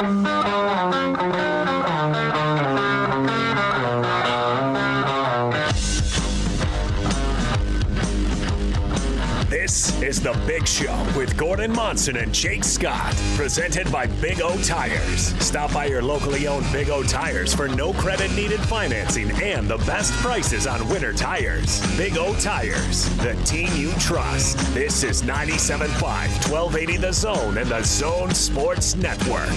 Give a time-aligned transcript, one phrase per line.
[0.00, 1.57] This
[10.02, 15.34] is The Big Show with Gordon Monson and Jake Scott, presented by Big O Tires.
[15.44, 19.78] Stop by your locally owned Big O Tires for no credit needed financing and the
[19.78, 21.80] best prices on winter tires.
[21.96, 24.58] Big O Tires, the team you trust.
[24.72, 29.50] This is 97.5, 1280 The Zone and The Zone Sports Network.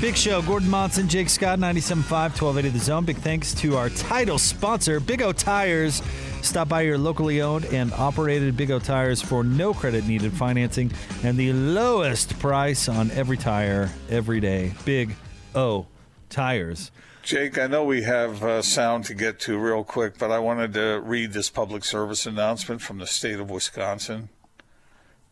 [0.00, 3.04] Big Show, Gordon Monson, Jake Scott, 97.5, 1280 The Zone.
[3.04, 6.02] Big thanks to our title sponsor, Big O Tires.
[6.44, 10.92] Stop by your locally owned and operated Big O Tires for no credit needed financing
[11.24, 14.74] and the lowest price on every tire every day.
[14.84, 15.16] Big
[15.54, 15.86] O
[16.28, 16.90] Tires.
[17.22, 20.74] Jake, I know we have uh, sound to get to real quick, but I wanted
[20.74, 24.28] to read this public service announcement from the state of Wisconsin.
[24.58, 24.64] It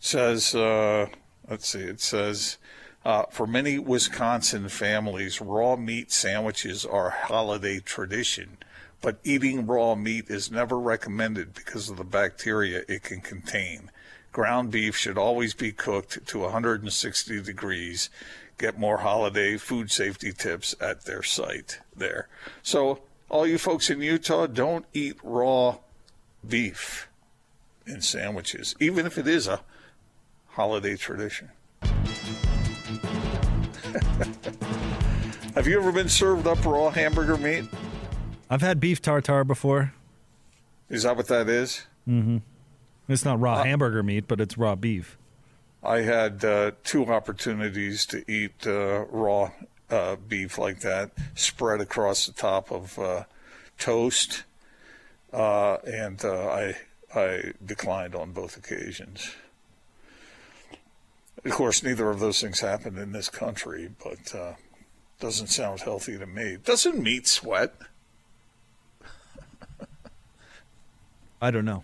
[0.00, 1.08] says, uh,
[1.48, 2.56] let's see, it says,
[3.04, 8.56] uh, for many Wisconsin families, raw meat sandwiches are a holiday tradition
[9.02, 13.90] but eating raw meat is never recommended because of the bacteria it can contain.
[14.30, 18.08] Ground beef should always be cooked to 160 degrees.
[18.56, 22.28] Get more holiday food safety tips at their site there.
[22.62, 25.78] So, all you folks in Utah, don't eat raw
[26.46, 27.08] beef
[27.86, 29.60] in sandwiches, even if it is a
[30.50, 31.50] holiday tradition.
[35.54, 37.64] Have you ever been served up raw hamburger meat?
[38.52, 39.94] I've had beef tartare before.
[40.90, 41.86] Is that what that is?
[42.06, 42.36] Mm-hmm.
[43.08, 45.16] It's not raw uh, hamburger meat, but it's raw beef.
[45.82, 49.52] I had uh, two opportunities to eat uh, raw
[49.88, 53.24] uh, beef like that, spread across the top of uh,
[53.78, 54.44] toast,
[55.32, 56.76] uh, and I
[57.14, 59.30] I declined on both occasions.
[61.42, 64.34] Of course, neither of those things happened in this country, but
[65.20, 66.58] doesn't sound healthy to me.
[66.62, 67.72] Doesn't meat sweat?
[71.42, 71.82] I don't know.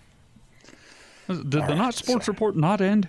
[1.27, 3.09] Did the Not Sports Report not end?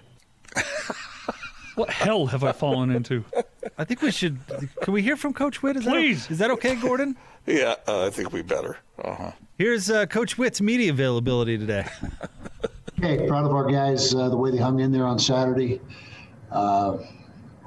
[1.76, 3.24] what hell have I fallen into?
[3.78, 4.40] I think we should.
[4.82, 5.78] Can we hear from Coach Witt?
[5.78, 6.24] Is Please.
[6.24, 7.16] That, is that okay, Gordon?
[7.46, 8.80] yeah, uh, I think we better.
[8.98, 9.32] Uh-huh.
[9.59, 11.86] Here's uh, Coach Witt's media availability today.
[12.96, 15.80] hey, proud of our guys, uh, the way they hung in there on Saturday.
[16.52, 16.98] Uh,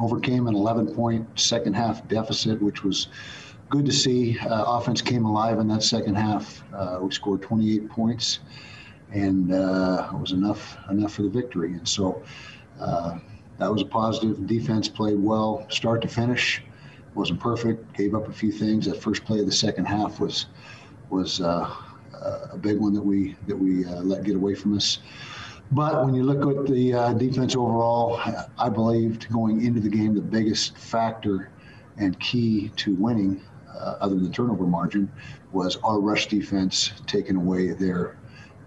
[0.00, 3.06] overcame an 11 point second half deficit, which was
[3.72, 4.38] good to see.
[4.38, 6.62] Uh, offense came alive in that second half.
[6.75, 8.41] Uh, we scored 28 points
[9.12, 11.72] and uh, it was enough enough for the victory.
[11.72, 12.22] And so
[12.78, 13.19] uh,
[13.56, 14.47] that was a positive.
[14.47, 16.62] Defense played well, start to finish.
[17.15, 17.94] wasn't perfect.
[17.94, 18.84] Gave up a few things.
[18.84, 20.47] That first play of the second half was
[21.09, 21.75] was uh,
[22.53, 24.99] a big one that we that we uh, let get away from us.
[25.71, 28.21] But when you look at the uh, defense overall,
[28.59, 31.49] I believed going into the game, the biggest factor
[31.97, 33.41] and key to winning,
[33.75, 35.10] uh, other than the turnover margin,
[35.53, 38.16] was our rush defense taking away their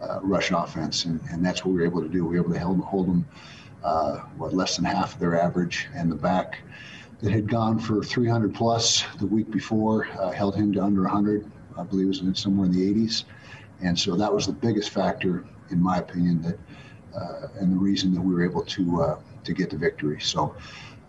[0.02, 2.26] uh, rush offense, and, and that's what we were able to do.
[2.26, 3.26] We were able to hold, hold them,
[3.84, 6.60] uh, what, less than half of their average, and the back
[7.22, 11.50] that had gone for 300 plus the week before uh, held him to under 100.
[11.78, 13.24] I believe it was somewhere in the 80s,
[13.82, 16.58] and so that was the biggest factor, in my opinion, that
[17.16, 20.20] uh, and the reason that we were able to uh, to get the victory.
[20.20, 20.56] So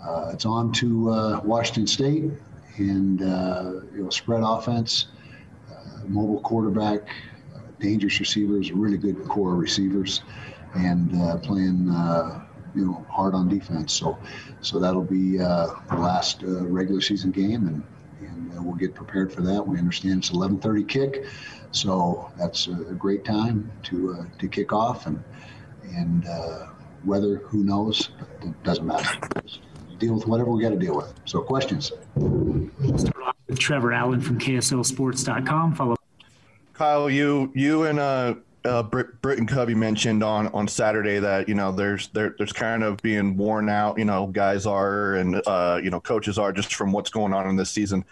[0.01, 2.31] uh, it's on to Washington State
[2.79, 5.07] and you know spread offense,
[6.09, 7.09] mobile quarterback
[7.81, 10.23] dangerous receivers, really good core receivers,
[10.75, 12.45] and uh, playing uh,
[12.75, 13.93] you know hard on defense.
[13.93, 14.19] So
[14.61, 17.83] so that'll be uh, the last uh, regular season game, and
[18.21, 19.67] and uh, we'll get prepared for that.
[19.67, 21.25] We understand it's 11:30 kick,
[21.71, 25.23] so that's a great time to uh, to kick off, and
[25.95, 26.27] and
[27.05, 29.19] weather who knows, but it doesn't matter.
[29.99, 31.13] Deal with whatever we got to deal with.
[31.25, 31.93] So questions.
[32.97, 35.75] Start off with Trevor Allen from KSLSports.com.
[35.75, 35.97] Follow
[36.75, 38.35] Kyle, you you and uh,
[38.67, 42.53] uh, Brit, Brit and Cubby mentioned on on Saturday that you know there's there, there's
[42.53, 43.99] kind of being worn out.
[43.99, 47.49] You know, guys are and uh, you know coaches are just from what's going on
[47.49, 48.05] in this season.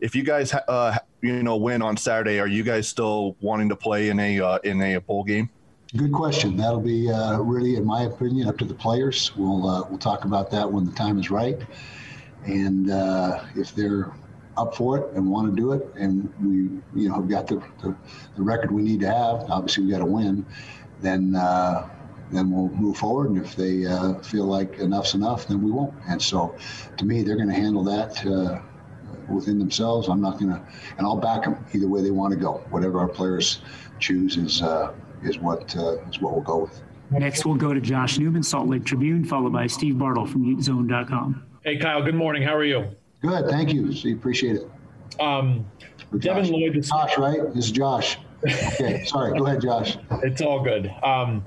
[0.00, 3.76] If you guys uh, you know win on Saturday, are you guys still wanting to
[3.76, 5.48] play in a uh, in a bowl game?
[5.96, 6.56] Good question.
[6.56, 9.34] That'll be uh, really, in my opinion, up to the players.
[9.36, 11.58] We'll uh, we'll talk about that when the time is right,
[12.44, 14.12] and uh, if they're
[14.56, 17.56] up for it and want to do it, and we, you know, have got the,
[17.82, 17.96] the,
[18.36, 19.50] the record we need to have.
[19.50, 20.46] Obviously, we got to win.
[21.00, 21.88] Then, uh,
[22.30, 23.30] then we'll move forward.
[23.30, 25.94] And if they uh, feel like enough's enough, then we won't.
[26.08, 26.54] And so,
[26.98, 28.60] to me, they're going to handle that uh,
[29.28, 30.08] within themselves.
[30.08, 30.62] I'm not going to,
[30.98, 32.62] and I'll back them either way they want to go.
[32.70, 33.62] Whatever our players
[33.98, 36.82] choose is uh, is what uh, is what we'll go with.
[37.10, 41.44] Next, we'll go to Josh Newman, Salt Lake Tribune, followed by Steve Bartle from UteZone.com.
[41.64, 42.02] Hey, Kyle.
[42.02, 42.42] Good morning.
[42.42, 42.86] How are you?
[43.20, 43.92] Good, thank you.
[43.92, 44.70] See, appreciate it.
[45.20, 45.66] Um,
[46.18, 46.52] Devin Josh.
[46.52, 46.74] Lloyd.
[46.74, 47.54] This, Josh, right?
[47.54, 48.18] This is Josh.
[48.44, 49.36] Okay, sorry.
[49.38, 49.98] Go ahead, Josh.
[50.22, 50.90] it's all good.
[51.02, 51.44] Um,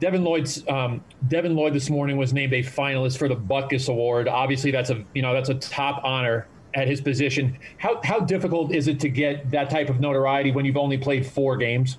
[0.00, 4.28] Devin Lloyd's um, Devin Lloyd this morning was named a finalist for the Butkus Award.
[4.28, 7.58] Obviously, that's a you know that's a top honor at his position.
[7.78, 11.26] How how difficult is it to get that type of notoriety when you've only played
[11.26, 11.98] four games?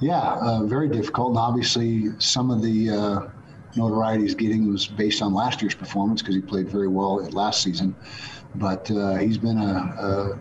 [0.00, 1.30] Yeah, uh, very difficult.
[1.30, 3.28] And obviously, some of the uh,
[3.76, 7.62] notoriety he's getting was based on last year's performance because he played very well last
[7.62, 7.94] season.
[8.56, 10.38] But uh, he's been a, a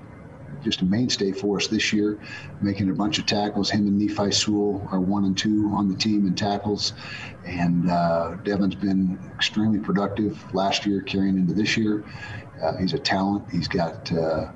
[0.64, 2.20] just a mainstay for us this year,
[2.62, 3.70] making a bunch of tackles.
[3.70, 6.94] Him and Nephi Sewell are one and two on the team in tackles,
[7.46, 12.04] and uh, Devin's been extremely productive last year, carrying into this year.
[12.62, 13.50] Uh, he's a talent.
[13.52, 14.52] He's got uh,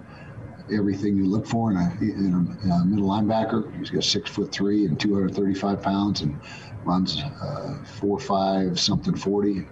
[0.71, 3.77] everything you look for in a, in a, uh, middle linebacker.
[3.77, 6.39] He's got six foot three and 235 pounds, and
[6.87, 9.67] runs uh, four five something 40,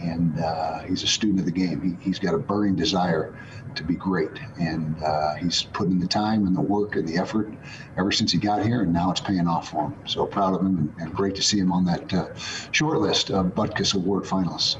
[0.00, 1.80] and uh, he's a student of the game.
[1.80, 3.38] He, he's got a burning desire
[3.74, 7.16] to be great, and uh, he's put in the time and the work and the
[7.16, 7.52] effort
[7.96, 9.94] ever since he got here, and now it's paying off for him.
[10.06, 12.34] So proud of him, and, and great to see him on that uh,
[12.72, 14.76] short list of Butkus Award finalists.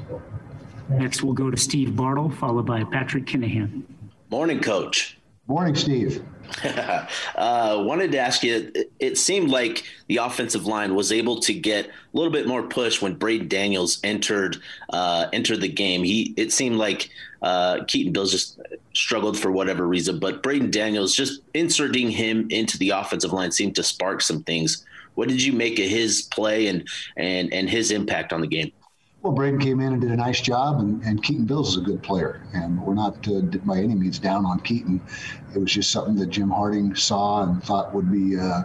[0.89, 3.83] Next, we'll go to Steve Bartle, followed by Patrick Kinahan.
[4.29, 5.16] Morning, Coach.
[5.47, 6.25] Morning, Steve.
[6.63, 7.07] uh,
[7.85, 8.69] wanted to ask you.
[8.75, 12.63] It, it seemed like the offensive line was able to get a little bit more
[12.63, 14.57] push when Braden Daniels entered
[14.89, 16.03] uh, entered the game.
[16.03, 17.09] He it seemed like
[17.41, 18.59] uh, Keaton Bills just
[18.93, 23.75] struggled for whatever reason, but Braden Daniels just inserting him into the offensive line seemed
[23.75, 24.85] to spark some things.
[25.15, 26.85] What did you make of his play and
[27.15, 28.73] and and his impact on the game?
[29.23, 31.81] Well, Braden came in and did a nice job, and, and Keaton Bills is a
[31.81, 35.01] good player, and we're not uh, by any means down on Keaton.
[35.55, 38.63] It was just something that Jim Harding saw and thought would be uh,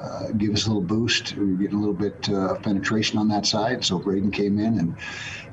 [0.00, 1.34] uh, give us a little boost.
[1.36, 4.58] We were getting a little bit uh, of penetration on that side, so Braden came
[4.58, 4.96] in and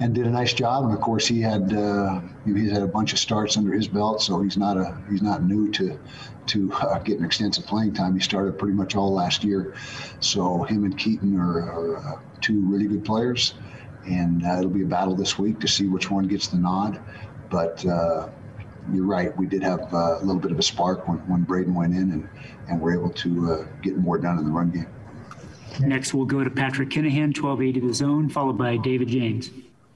[0.01, 0.83] and did a nice job.
[0.83, 4.21] And of course, he had uh, he's had a bunch of starts under his belt,
[4.21, 5.97] so he's not a he's not new to
[6.47, 8.13] to uh, getting extensive playing time.
[8.13, 9.73] He started pretty much all last year,
[10.19, 13.53] so him and Keaton are, are uh, two really good players
[14.05, 16.99] and uh, it'll be a battle this week to see which one gets the nod.
[17.49, 18.29] But uh,
[18.91, 21.73] you're right, we did have uh, a little bit of a spark when, when Braden
[21.73, 22.29] went in, and,
[22.69, 24.87] and we're able to uh, get more done in the run game.
[25.79, 29.49] Next, we'll go to Patrick Kinahan, 1280 the zone, followed by David James.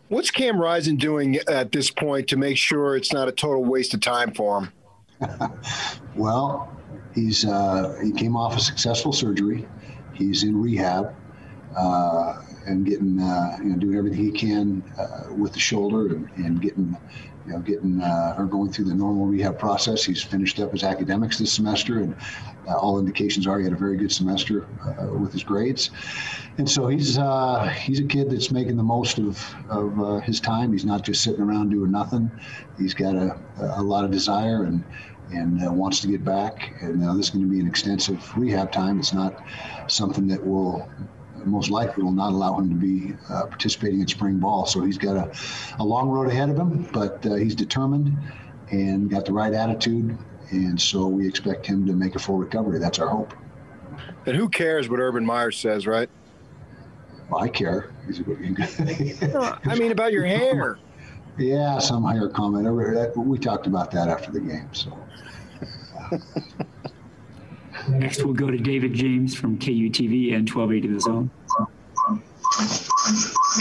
[0.09, 3.93] What's Cam Rising doing at this point to make sure it's not a total waste
[3.93, 4.71] of time for him?
[6.15, 6.71] well,
[7.13, 9.67] he's uh, he came off a successful surgery.
[10.13, 11.13] He's in rehab.
[11.77, 16.27] Uh, and getting uh, you know doing everything he can uh, with the shoulder and,
[16.37, 16.97] and getting
[17.45, 20.03] you know getting uh, or going through the normal rehab process.
[20.03, 22.15] He's finished up his academics this semester, and
[22.67, 25.91] uh, all indications are he had a very good semester uh, with his grades.
[26.57, 27.19] And so he's
[27.85, 30.71] he's a kid that's making the most of of his time.
[30.71, 32.31] He's not just sitting around doing nothing.
[32.79, 34.83] He's got a, a lot of desire and
[35.31, 36.73] and uh, wants to get back.
[36.81, 38.99] And uh, this is going to be an extensive rehab time.
[38.99, 39.43] It's not
[39.87, 40.89] something that will
[41.47, 44.65] most likely will not allow him to be uh, participating in spring ball.
[44.65, 45.31] So he's got a,
[45.79, 48.17] a long road ahead of him, but uh, he's determined
[48.71, 50.17] and got the right attitude.
[50.51, 52.79] And so we expect him to make a full recovery.
[52.79, 53.33] That's our hope.
[54.25, 56.09] And who cares what Urban Meyer says, right?
[57.29, 57.91] Well, I care.
[58.07, 60.79] I mean, about your hair.
[61.37, 63.15] Yeah, some hair comment.
[63.15, 64.69] We talked about that after the game.
[64.73, 64.97] So.
[67.89, 71.31] Next, we'll go to David James from KUTV and 1280 The Zone.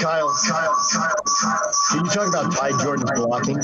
[0.01, 1.73] Kyle, Kyle, Kyle, Kyle.
[1.91, 3.59] Can you talk about Ty Jordan's blocking?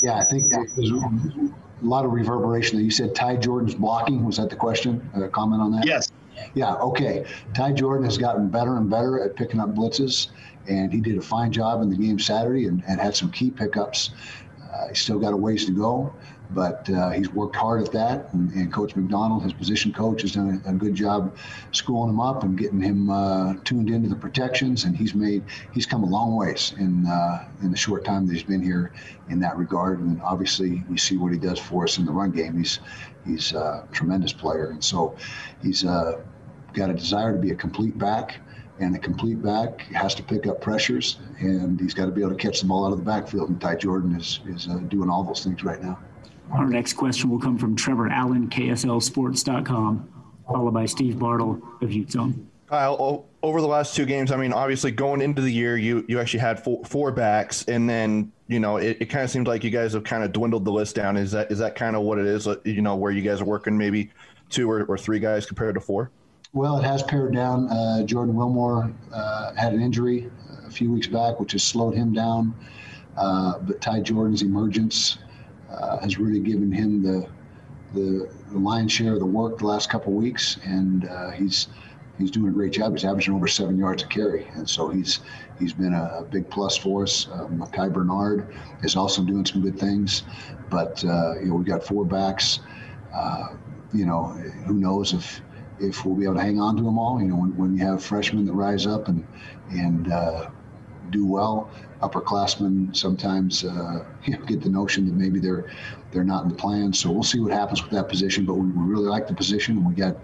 [0.00, 1.10] Yeah, I think there's a
[1.82, 2.78] lot of reverberation.
[2.78, 4.24] That you said Ty Jordan's blocking.
[4.24, 5.08] Was that the question?
[5.14, 5.86] A comment on that?
[5.86, 6.10] Yes.
[6.54, 7.24] Yeah, okay.
[7.54, 10.28] Ty Jordan has gotten better and better at picking up blitzes,
[10.68, 13.50] and he did a fine job in the game Saturday and, and had some key
[13.50, 14.10] pickups.
[14.72, 16.12] Uh, he's still got a ways to go,
[16.54, 18.32] but uh, he's worked hard at that.
[18.32, 21.36] And, and, Coach McDonald, his position coach, has done a, a good job
[21.72, 24.84] schooling him up and getting him uh, tuned into the protections.
[24.84, 25.42] And he's made
[25.72, 28.92] he's come a long ways in uh, in the short time that he's been here
[29.28, 30.00] in that regard.
[30.00, 32.56] And obviously, you see what he does for us in the run game.
[32.56, 32.80] He's
[33.26, 35.16] he's a tremendous player, and so
[35.62, 36.20] he's uh,
[36.72, 38.40] got a desire to be a complete back
[38.82, 42.32] and a complete back has to pick up pressures, and he's got to be able
[42.32, 43.48] to catch the ball out of the backfield.
[43.48, 45.98] And Ty Jordan is is uh, doing all those things right now.
[46.50, 50.08] Our next question will come from Trevor Allen, KSLSports.com,
[50.46, 52.48] followed by Steve Bartle of Ute Zone.
[52.66, 56.18] Kyle, over the last two games, I mean, obviously going into the year, you you
[56.18, 59.62] actually had four, four backs, and then you know it, it kind of seems like
[59.62, 61.18] you guys have kind of dwindled the list down.
[61.18, 62.48] Is that is that kind of what it is?
[62.64, 64.10] You know, where you guys are working maybe
[64.48, 66.10] two or, or three guys compared to four?
[66.54, 67.68] Well, it has pared down.
[67.68, 70.30] Uh, Jordan Wilmore uh, had an injury
[70.66, 72.54] a few weeks back, which has slowed him down.
[73.16, 75.18] Uh, but Ty Jordan's emergence
[75.72, 77.26] uh, has really given him the,
[77.94, 81.68] the, the lion's share of the work the last couple weeks, and uh, he's
[82.18, 82.92] he's doing a great job.
[82.92, 85.20] He's averaging over seven yards a carry, and so he's
[85.58, 87.28] he's been a, big plus for us.
[87.28, 90.22] Uh, Micah Bernard is also doing some good things,
[90.70, 92.60] but uh, you know we've got four backs.
[93.14, 93.48] Uh,
[93.92, 94.24] you know,
[94.66, 95.40] who knows if
[95.80, 97.20] if we'll be able to hang on to them all.
[97.20, 99.26] You know, when, when you have freshmen that rise up and
[99.70, 100.48] and uh,
[101.12, 105.70] do well, upperclassmen sometimes uh, you know, get the notion that maybe they're
[106.10, 106.92] they're not in the plan.
[106.92, 108.44] So we'll see what happens with that position.
[108.44, 110.16] But we, we really like the position, and we got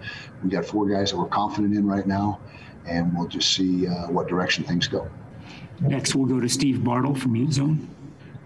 [0.43, 2.39] we got four guys that we're confident in right now,
[2.85, 5.09] and we'll just see uh, what direction things go.
[5.81, 7.87] Next, we'll go to Steve Bartle from Ute Zone.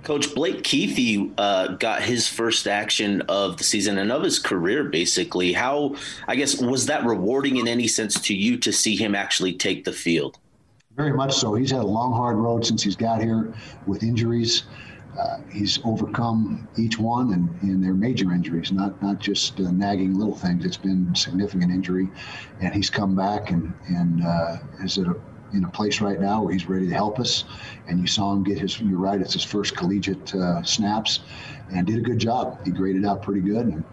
[0.04, 4.84] Coach Blake Kuithe uh, got his first action of the season and of his career,
[4.84, 5.54] basically.
[5.54, 5.96] How,
[6.28, 9.86] I guess, was that rewarding in any sense to you to see him actually take
[9.86, 10.38] the field?
[10.96, 11.56] Very much so.
[11.56, 13.54] He's had a long, hard road since he's got here
[13.88, 14.64] with injuries.
[15.20, 20.18] Uh, he's overcome each one, and, and they're major injuries, not not just uh, nagging
[20.18, 20.66] little things.
[20.66, 22.10] It's been significant injury,
[22.62, 25.16] and he's come back and and uh, is at a
[25.54, 27.46] in a place right now where he's ready to help us.
[27.88, 31.22] And you saw him get his, you're right, it's his first collegiate uh, snaps
[31.74, 32.64] and did a good job.
[32.66, 33.68] He graded out pretty good.
[33.68, 33.84] And,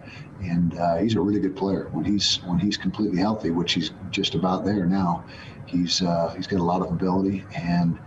[0.42, 3.90] and uh, he's a really good player when he's when he's completely healthy, which he's
[4.10, 5.24] just about there now.
[5.70, 7.98] He's uh, he's got a lot of ability, and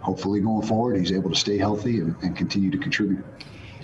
[0.00, 3.24] hopefully going forward, he's able to stay healthy and, and continue to contribute.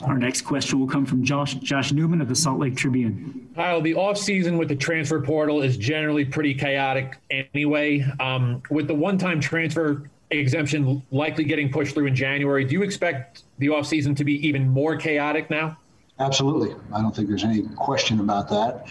[0.02, 3.48] Our next question will come from Josh Josh Newman of the Salt Lake Tribune.
[3.54, 8.04] Kyle, the offseason with the transfer portal is generally pretty chaotic anyway.
[8.20, 13.44] Um, with the one-time transfer exemption likely getting pushed through in January, do you expect
[13.58, 15.78] the offseason to be even more chaotic now?
[16.18, 16.74] Absolutely.
[16.92, 18.86] I don't think there's any question about that.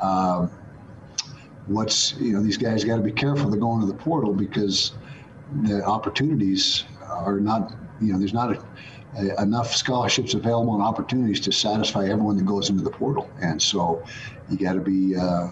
[0.00, 0.46] Uh,
[1.66, 4.92] what's you know these guys got to be careful they're going to the portal because
[5.62, 8.64] the opportunities are not you know there's not a
[9.38, 13.30] enough scholarships available and opportunities to satisfy everyone that goes into the portal.
[13.40, 14.02] And so
[14.50, 15.50] you got to be uh,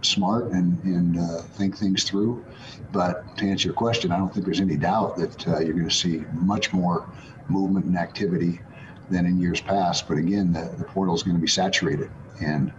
[0.00, 2.44] smart and, and uh, think things through.
[2.92, 5.88] But to answer your question, I don't think there's any doubt that uh, you're going
[5.88, 7.08] to see much more
[7.48, 8.60] movement and activity
[9.10, 10.08] than in years past.
[10.08, 12.10] But again, the, the portal is going to be saturated,
[12.42, 12.72] and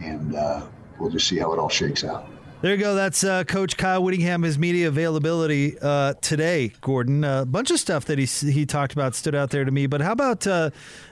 [0.00, 0.66] and uh,
[1.00, 2.28] we'll just see how it all shakes out.
[2.62, 2.94] There you go.
[2.94, 4.42] That's uh, Coach Kyle Whittingham.
[4.42, 7.24] His media availability uh, today, Gordon.
[7.24, 9.86] A bunch of stuff that he he talked about stood out there to me.
[9.86, 10.70] But how about uh,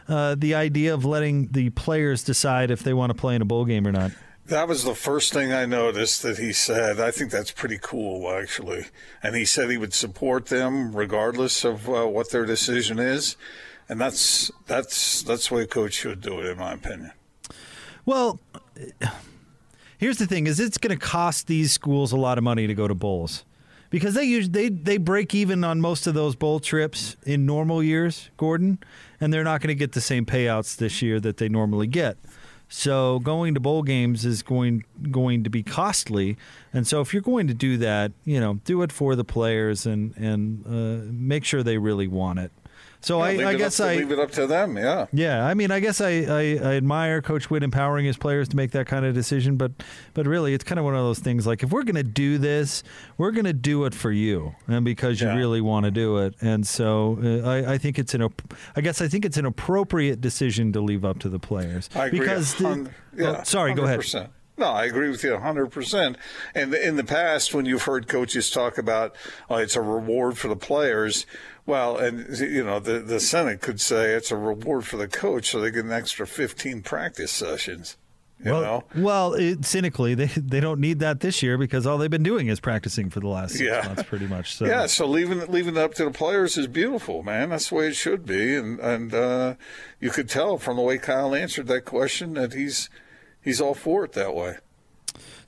[0.08, 3.46] uh, the idea of letting the players decide if they want to play in a
[3.46, 4.12] bowl game or not?
[4.44, 7.00] That was the first thing I noticed that he said.
[7.00, 8.84] I think that's pretty cool, actually.
[9.22, 13.36] And he said he would support them regardless of uh, what their decision is,
[13.88, 17.12] and that's that's that's the way a coach should do it, in my opinion.
[18.04, 18.38] Well
[19.98, 22.74] here's the thing: is it's going to cost these schools a lot of money to
[22.74, 23.44] go to bowls
[23.90, 27.82] because they use they they break even on most of those bowl trips in normal
[27.82, 28.78] years, Gordon,
[29.20, 32.16] and they're not going to get the same payouts this year that they normally get.
[32.70, 36.36] So going to bowl games is going going to be costly,
[36.72, 39.86] and so if you're going to do that, you know, do it for the players
[39.86, 42.52] and and uh, make sure they really want it.
[43.00, 44.76] So yeah, I, I guess I leave it up to them.
[44.76, 45.06] Yeah.
[45.12, 45.46] Yeah.
[45.46, 48.72] I mean, I guess I, I, I, admire Coach Witt empowering his players to make
[48.72, 49.72] that kind of decision, but
[50.14, 51.46] but really, it's kind of one of those things.
[51.46, 52.82] Like if we're going to do this,
[53.16, 55.36] we're going to do it for you and because you yeah.
[55.36, 56.34] really want to do it.
[56.40, 58.28] And so uh, I, I think it's an
[58.74, 61.88] I guess I think it's an appropriate decision to leave up to the players.
[61.94, 62.20] I agree.
[62.20, 63.76] Because the, yeah, oh, sorry, 100%.
[63.76, 64.30] go ahead.
[64.58, 66.16] No, I agree with you 100%.
[66.54, 69.14] And in the past, when you've heard coaches talk about
[69.48, 71.26] oh, it's a reward for the players,
[71.68, 75.50] well, and you know the the Senate could say it's a reward for the coach,
[75.50, 77.98] so they get an extra 15 practice sessions.
[78.42, 78.84] You well, know?
[79.02, 82.46] well, it, cynically, they they don't need that this year because all they've been doing
[82.46, 83.82] is practicing for the last six yeah.
[83.86, 84.54] months, pretty much.
[84.54, 84.64] So.
[84.64, 87.50] Yeah, so leaving leaving it up to the players is beautiful, man.
[87.50, 89.54] That's the way it should be, and and uh,
[90.00, 92.88] you could tell from the way Kyle answered that question that he's
[93.42, 94.56] he's all for it that way.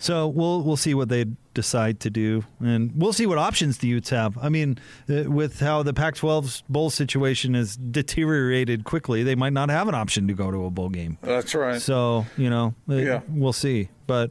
[0.00, 3.86] So we'll we'll see what they decide to do, and we'll see what options the
[3.86, 4.38] Utes have.
[4.38, 4.78] I mean,
[5.10, 9.94] uh, with how the Pac-12's bowl situation has deteriorated quickly, they might not have an
[9.94, 11.18] option to go to a bowl game.
[11.20, 11.82] That's right.
[11.82, 13.20] So you know, yeah.
[13.28, 13.90] we'll see.
[14.06, 14.30] But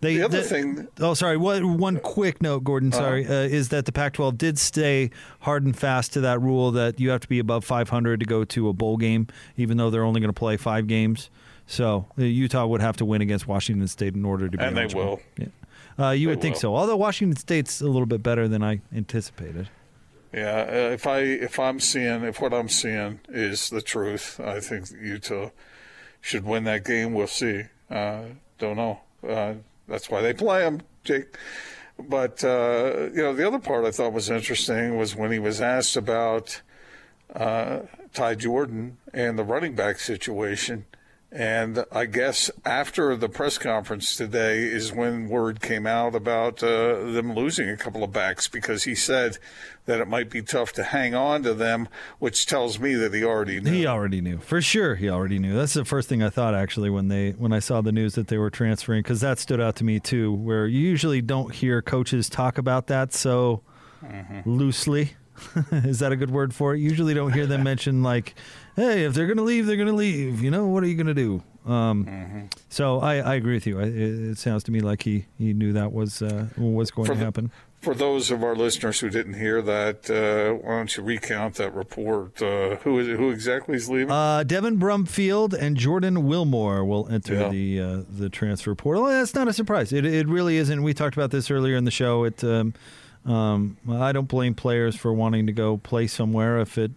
[0.00, 0.88] they, the other the, thing.
[0.98, 1.36] Oh, sorry.
[1.36, 2.92] One one quick note, Gordon.
[2.92, 3.02] Uh-huh.
[3.02, 5.10] Sorry, uh, is that the Pac-12 did stay
[5.40, 8.44] hard and fast to that rule that you have to be above 500 to go
[8.44, 11.30] to a bowl game, even though they're only going to play five games.
[11.66, 14.62] So Utah would have to win against Washington State in order to be.
[14.62, 14.84] Able to win.
[14.84, 15.20] And eligible.
[15.36, 15.52] they will.
[15.98, 16.06] Yeah.
[16.06, 16.60] Uh, you They would think will.
[16.60, 16.76] so.
[16.76, 19.68] Although Washington State's a little bit better than I anticipated.
[20.32, 24.60] Yeah, uh, if I if I'm seeing if what I'm seeing is the truth, I
[24.60, 25.50] think Utah
[26.20, 27.14] should win that game.
[27.14, 27.62] We'll see.
[27.90, 28.22] Uh,
[28.58, 29.00] don't know.
[29.26, 29.54] Uh,
[29.88, 31.36] That's why they play them, Jake.
[31.98, 35.60] But uh, you know, the other part I thought was interesting was when he was
[35.62, 36.60] asked about
[37.34, 37.80] uh,
[38.12, 40.84] Ty Jordan and the running back situation.
[41.32, 47.10] And I guess after the press conference today is when word came out about uh,
[47.10, 49.38] them losing a couple of backs because he said
[49.86, 51.88] that it might be tough to hang on to them,
[52.20, 53.72] which tells me that he already knew.
[53.72, 54.94] He already knew for sure.
[54.94, 55.54] He already knew.
[55.54, 58.28] That's the first thing I thought actually when they when I saw the news that
[58.28, 60.32] they were transferring because that stood out to me too.
[60.32, 63.62] Where you usually don't hear coaches talk about that so
[64.44, 65.16] loosely.
[65.72, 66.78] Is that a good word for it?
[66.78, 68.34] Usually don't hear them mention like,
[68.76, 70.94] "Hey, if they're going to leave, they're going to leave." You know, what are you
[70.94, 71.42] going to do?
[71.70, 73.80] Um, So I, I agree with you.
[73.80, 77.06] I, it, it sounds to me like he, he knew that was uh, was going
[77.06, 77.50] For to the- happen.
[77.82, 81.72] For those of our listeners who didn't hear that, uh, why don't you recount that
[81.72, 82.40] report?
[82.42, 84.10] Uh, who is who exactly is leaving?
[84.10, 87.48] Uh, Devin Brumfield and Jordan Wilmore will enter Yeah.
[87.50, 89.04] the uh, the transfer portal.
[89.04, 89.92] That's not a surprise.
[89.92, 90.82] It, it really isn't.
[90.82, 92.24] We talked about this earlier in the show.
[92.24, 92.74] It um,
[93.26, 96.92] um, I don't blame players for wanting to go play somewhere if it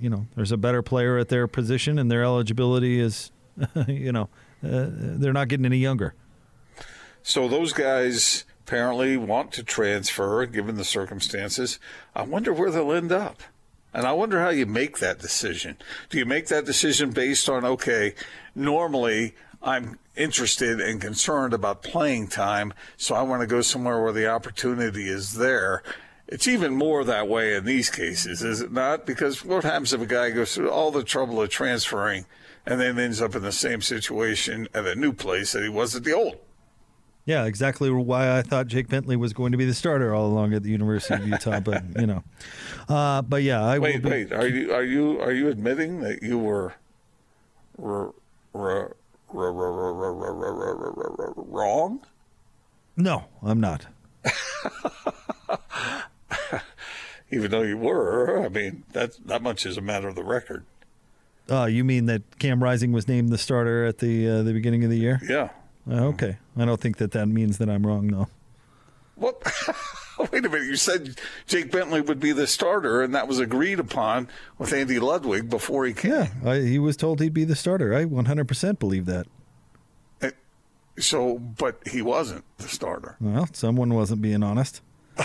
[0.00, 3.30] you know there's a better player at their position and their eligibility is
[3.86, 4.28] you know
[4.64, 6.14] uh, they're not getting any younger.
[7.22, 11.78] So those guys apparently want to transfer, given the circumstances.
[12.14, 13.42] I wonder where they'll end up.
[13.92, 15.76] And I wonder how you make that decision.
[16.10, 18.14] Do you make that decision based on, okay,
[18.54, 24.12] normally I'm interested and concerned about playing time, so I want to go somewhere where
[24.12, 25.82] the opportunity is there.
[26.28, 29.06] It's even more that way in these cases, is it not?
[29.06, 32.26] Because what happens if a guy goes through all the trouble of transferring
[32.66, 35.96] and then ends up in the same situation at a new place that he was
[35.96, 36.36] at the old?
[37.26, 40.52] Yeah, exactly why I thought Jake Bentley was going to be the starter all along
[40.52, 42.22] at the University of Utah, but you know,
[42.86, 44.32] uh, but yeah, I wait, will be, wait.
[44.32, 46.74] Are you are you are you admitting that you were,
[47.78, 48.14] were,
[48.52, 48.96] were,
[51.36, 52.00] wrong?
[52.96, 53.86] No, I'm not.
[57.30, 60.64] Even though you were, I mean, that that much is a matter of the record.
[61.50, 64.84] Uh, you mean that Cam Rising was named the starter at the uh, the beginning
[64.84, 65.20] of the year?
[65.28, 65.50] Yeah.
[65.90, 66.38] Uh, okay.
[66.56, 68.28] I don't think that that means that I'm wrong, though.
[69.16, 69.42] What?
[70.32, 70.66] Wait a minute.
[70.66, 74.98] You said Jake Bentley would be the starter, and that was agreed upon with Andy
[74.98, 76.12] Ludwig before he came.
[76.12, 77.94] Yeah, I, he was told he'd be the starter.
[77.94, 79.26] I 100% believe that.
[80.20, 80.30] Eh,
[80.98, 83.16] so, but he wasn't the starter.
[83.20, 84.80] Well, someone wasn't being honest.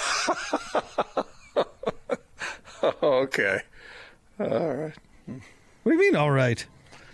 [3.03, 3.61] okay.
[4.39, 4.93] All right.
[5.25, 6.15] What do you mean?
[6.15, 6.65] All right.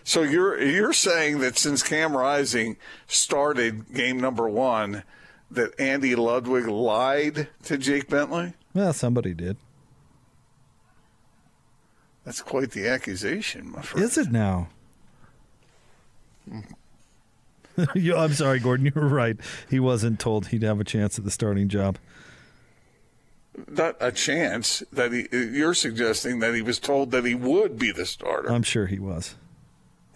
[0.03, 5.03] So you're you're saying that since Cam Rising started game number one,
[5.55, 8.53] that Andy Ludwig lied to Jake Bentley?
[8.73, 9.57] Well, somebody did.
[12.23, 14.03] That's quite the accusation, my friend.
[14.05, 14.69] Is it now?
[16.49, 16.59] Hmm.
[17.93, 18.85] You- I'm sorry, Gordon.
[18.93, 19.35] You were right.
[19.69, 21.97] He wasn't told he'd have a chance at the starting job.
[23.67, 25.27] Not a chance that he.
[25.31, 28.49] You're suggesting that he was told that he would be the starter.
[28.51, 29.35] I'm sure he was.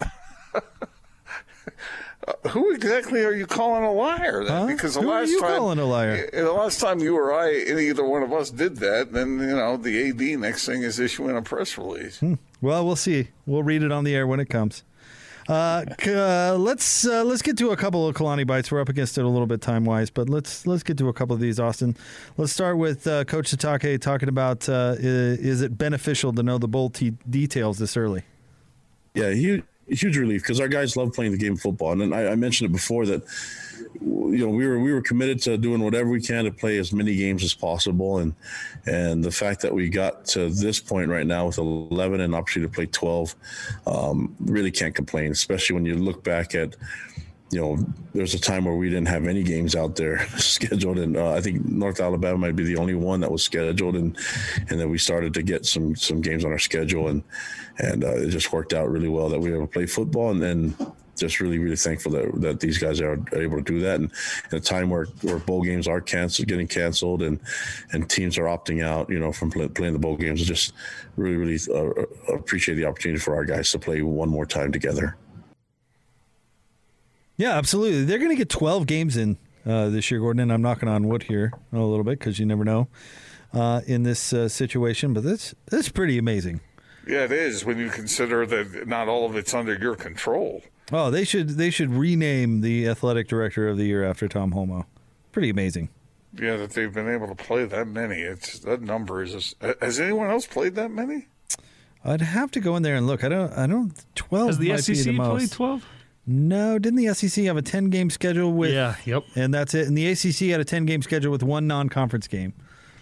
[2.50, 4.44] Who exactly are you calling a liar?
[4.44, 4.52] Then?
[4.62, 4.66] Huh?
[4.66, 6.28] Because the Who are last you time, calling a liar?
[6.32, 9.76] The last time you or I, either one of us, did that, then you know
[9.76, 12.22] the AD next thing is issuing a press release.
[12.60, 13.28] Well, we'll see.
[13.46, 14.84] We'll read it on the air when it comes.
[15.48, 18.70] Uh, c- uh, let's uh, let's get to a couple of Kalani bites.
[18.70, 21.12] We're up against it a little bit time wise, but let's let's get to a
[21.12, 21.96] couple of these, Austin.
[22.36, 26.58] Let's start with uh, Coach Sitake talking about uh, i- is it beneficial to know
[26.58, 28.22] the bowl te- details this early?
[29.14, 32.32] Yeah, huge, huge relief because our guys love playing the game of football, and I,
[32.32, 33.22] I mentioned it before that
[34.00, 36.92] you know we were we were committed to doing whatever we can to play as
[36.92, 38.34] many games as possible, and
[38.86, 42.70] and the fact that we got to this point right now with 11 and opportunity
[42.70, 43.34] to play 12,
[43.86, 46.76] um, really can't complain, especially when you look back at.
[47.50, 47.78] You know,
[48.14, 51.40] there's a time where we didn't have any games out there scheduled, and uh, I
[51.40, 54.16] think North Alabama might be the only one that was scheduled, and
[54.68, 57.24] and then we started to get some some games on our schedule, and
[57.78, 60.30] and uh, it just worked out really well that we were able to play football,
[60.30, 60.76] and then
[61.20, 64.10] just really really thankful that that these guys are, able to do that, and
[64.50, 67.38] in a time where where bowl games are canceled, getting canceled, and
[67.92, 70.72] and teams are opting out, you know, from play, playing the bowl games, just
[71.16, 75.16] really really uh, appreciate the opportunity for our guys to play one more time together.
[77.40, 78.04] Yeah, absolutely.
[78.04, 81.08] They're going to get 12 games in uh, this year, Gordon, and I'm knocking on
[81.08, 82.88] wood here a little bit because you never know
[83.54, 85.14] uh, in this uh, situation.
[85.14, 86.60] But that's that's pretty amazing.
[87.06, 90.62] Yeah, it is when you consider that not all of it's under your control.
[90.92, 94.84] Oh, they should they should rename the athletic director of the year after Tom Holmoe.
[95.32, 95.88] Pretty amazing.
[96.38, 98.20] Yeah, that they've been able to play that many.
[98.20, 99.32] It's that number is.
[99.32, 101.28] Just, has anyone else played that many?
[102.04, 103.24] I'd have to go in there and look.
[103.24, 103.52] I don't.
[103.54, 103.94] I don't.
[104.14, 104.48] Twelve.
[104.48, 105.86] Has the might SEC the played 12?
[106.32, 108.72] No, didn't the SEC have a 10 game schedule with.
[108.72, 109.24] Yeah, yep.
[109.34, 109.88] And that's it.
[109.88, 112.52] And the ACC had a 10 game schedule with one non conference game.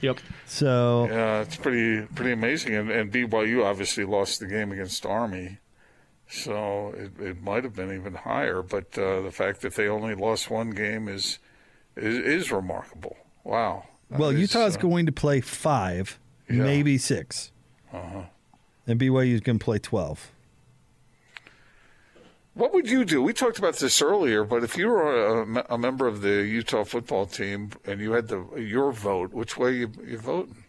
[0.01, 0.19] Yep.
[0.47, 1.09] So.
[1.11, 2.75] Yeah, it's pretty pretty amazing.
[2.75, 5.59] And, and BYU obviously lost the game against Army.
[6.29, 8.63] So it, it might have been even higher.
[8.63, 11.39] But uh, the fact that they only lost one game is
[11.97, 13.17] is, is remarkable.
[13.45, 13.85] Wow.
[14.11, 16.63] That Well, is, Utah's uh, going to play five, Yeah.
[16.63, 17.53] maybe six.
[17.93, 18.23] Uh-huh.
[18.87, 20.33] And BYU's going to play 12.
[22.59, 23.23] What would you do?
[23.23, 26.83] We talked about this earlier, but if you were a, a member of the Utah
[26.83, 30.65] football team and you had the your vote, which way you you voting?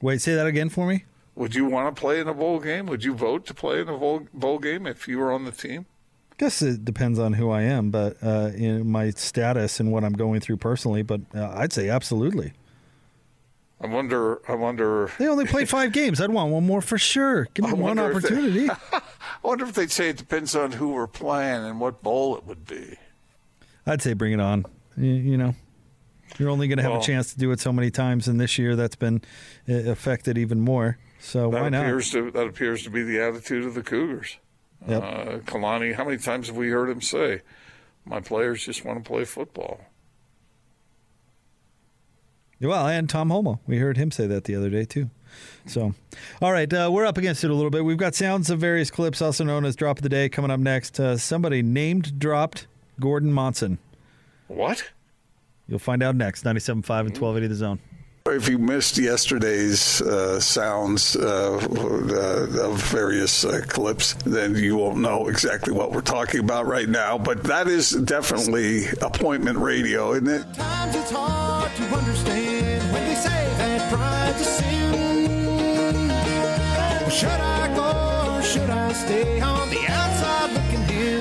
[0.00, 1.04] Wait, say that again for me?
[1.36, 2.86] Would you want to play in a bowl game?
[2.86, 5.52] Would you vote to play in a bowl, bowl game if you were on the
[5.52, 5.86] team?
[6.32, 10.02] I guess it depends on who I am, but uh, in my status and what
[10.02, 11.02] I'm going through personally.
[11.02, 12.54] But uh, I'd say absolutely.
[13.80, 14.40] I wonder.
[14.48, 15.12] I wonder.
[15.18, 16.20] They only played five games.
[16.20, 17.46] I'd want one more for sure.
[17.54, 18.68] Give me one if they- opportunity.
[19.44, 22.44] I wonder if they'd say it depends on who we're playing and what bowl it
[22.44, 22.96] would be.
[23.86, 24.64] I'd say bring it on.
[24.96, 25.54] You, you know,
[26.38, 28.40] you're only going to have Well- a chance to do it so many times, and
[28.40, 29.20] this year that's been
[29.68, 30.98] uh, affected even more.
[31.20, 31.84] So why not?
[31.84, 34.38] appears to that appears to be the attitude of the Cougars.
[34.88, 35.02] Yep.
[35.02, 37.42] Uh, Kalani, how many times have we heard him say,
[38.04, 39.80] "My players just want to play football"?
[42.62, 43.58] Well, and Tom Holmoe.
[43.66, 45.10] We heard him say that the other day, too.
[45.66, 45.94] So,
[46.40, 47.84] all right, uh, we're up against it a little bit.
[47.84, 50.60] We've got sounds of various clips, also known as Drop of the Day, coming up
[50.60, 51.00] next.
[51.00, 52.66] Uh, somebody named dropped
[53.00, 53.78] Gordon Monson.
[54.48, 54.90] What?
[55.68, 56.44] You'll find out next.
[56.44, 57.78] 97.5 and 1280 The Zone.
[58.26, 64.98] If you missed yesterday's uh, sounds uh, uh, of various uh, clips, then you won't
[64.98, 67.18] know exactly what we're talking about right now.
[67.18, 70.46] But that is definitely appointment radio, isn't it?
[71.74, 76.08] Hard to understand when they say that pride's a sin.
[77.00, 81.20] Well, should I go or should I stay on the outside looking in?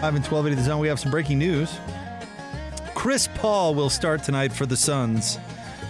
[0.00, 0.80] Five and 1280 The Zone.
[0.80, 1.78] We have some breaking news.
[2.94, 5.38] Chris Paul will start tonight for the Suns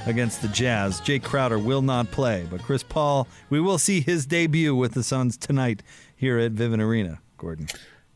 [0.06, 1.00] against the Jazz.
[1.00, 5.02] Jae Crowder will not play, but Chris Paul, we will see his debut with the
[5.02, 5.82] Suns tonight
[6.16, 7.20] here at Vivint Arena.
[7.38, 7.68] Gordon.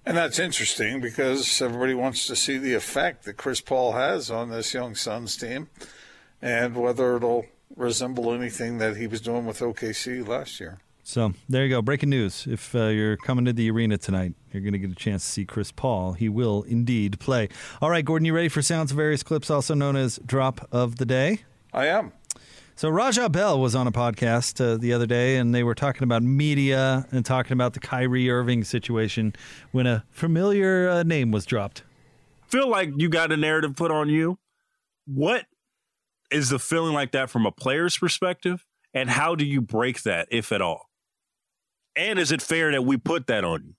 [0.06, 4.50] And that's interesting because everybody wants to see the effect that Chris Paul has on
[4.50, 5.68] this young Suns team
[6.42, 10.78] and whether it'll resemble anything that he was doing with OKC last year.
[11.02, 11.82] So there you go.
[11.82, 12.46] Breaking news.
[12.46, 15.30] If uh, you're coming to the arena tonight, you're going to get a chance to
[15.30, 16.12] see Chris Paul.
[16.12, 17.48] He will indeed play.
[17.80, 20.96] All right, Gordon, you ready for sounds of various clips, also known as Drop of
[20.96, 21.40] the Day?
[21.74, 22.12] I am.
[22.76, 26.02] So Raja Bell was on a podcast uh, the other day, and they were talking
[26.02, 29.34] about media and talking about the Kyrie Irving situation
[29.70, 31.84] when a familiar uh, name was dropped.
[32.48, 34.38] feel like you got a narrative put on you.
[35.06, 35.46] What
[36.30, 38.64] is the feeling like that from a player's perspective?
[38.92, 40.88] And how do you break that, if at all?
[41.96, 43.74] And is it fair that we put that on you?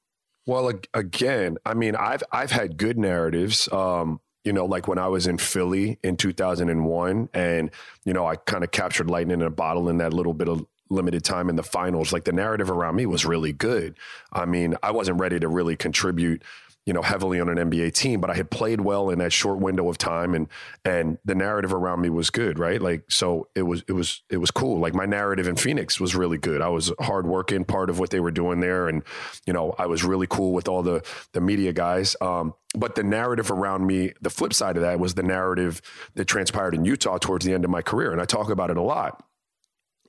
[0.45, 3.67] Well, again, I mean, I've I've had good narratives.
[3.71, 7.71] Um, you know, like when I was in Philly in 2001, and
[8.05, 10.65] you know, I kind of captured lightning in a bottle in that little bit of
[10.89, 12.13] limited time in the finals.
[12.13, 13.97] Like the narrative around me was really good.
[14.31, 16.43] I mean, I wasn't ready to really contribute.
[16.85, 19.57] You know, heavily on an NBA team, but I had played well in that short
[19.57, 20.47] window of time, and
[20.83, 22.79] and the narrative around me was good, right?
[22.79, 24.79] Like, so it was it was it was cool.
[24.79, 26.61] Like my narrative in Phoenix was really good.
[26.61, 29.01] I was hardworking, part of what they were doing there, and
[29.47, 32.15] you know, I was really cool with all the the media guys.
[32.21, 35.81] Um, but the narrative around me, the flip side of that was the narrative
[36.13, 38.77] that transpired in Utah towards the end of my career, and I talk about it
[38.77, 39.23] a lot.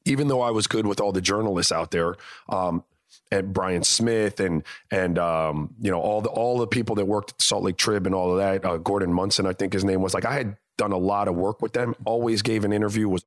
[0.05, 2.15] Even though I was good with all the journalists out there,
[2.49, 2.85] um,
[3.33, 7.33] and Brian Smith and and um, you know all the all the people that worked
[7.33, 8.64] at Salt Lake Trib and all of that.
[8.64, 10.14] Uh, Gordon Munson, I think his name was.
[10.14, 11.95] Like I had done a lot of work with them.
[12.05, 13.09] Always gave an interview.
[13.09, 13.25] Was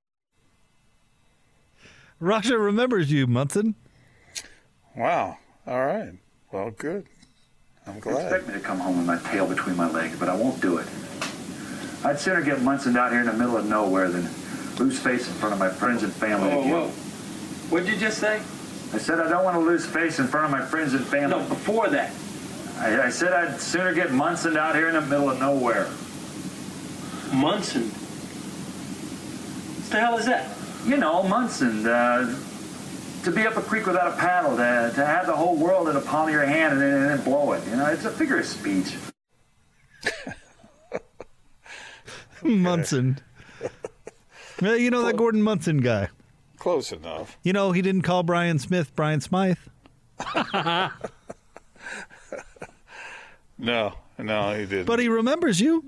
[2.20, 3.76] Raja remembers you, Munson.
[4.96, 5.38] Wow.
[5.66, 6.14] All right.
[6.52, 7.06] Well, good.
[7.88, 8.24] I'm You glad.
[8.24, 10.78] expect me to come home with my tail between my legs, but I won't do
[10.78, 10.88] it.
[12.04, 14.24] I'd sooner get Munson out here in the middle of nowhere than
[14.78, 16.72] lose face in front of my friends and family Whoa, again.
[16.72, 16.88] whoa.
[17.70, 18.42] What'd you just say?
[18.94, 21.38] I said I don't want to lose face in front of my friends and family.
[21.38, 22.12] No, before that.
[22.78, 25.88] I, I said I'd sooner get Munson out here in the middle of nowhere.
[27.34, 27.84] Munson?
[29.80, 30.50] What the hell is that?
[30.86, 31.86] You know, Munson.
[31.86, 32.36] Uh,
[33.24, 35.94] to be up a creek without a paddle, to, to have the whole world in
[35.94, 37.66] the palm of your hand and then, and then blow it.
[37.68, 38.96] You know, it's a figure of speech.
[42.44, 43.20] Munson.
[44.62, 46.10] Well, you know that Gordon Munson guy.
[46.60, 47.38] Close enough.
[47.42, 49.58] You know he didn't call Brian Smith Brian Smythe.
[53.58, 54.86] No, no, he didn't.
[54.86, 55.84] But he remembers you.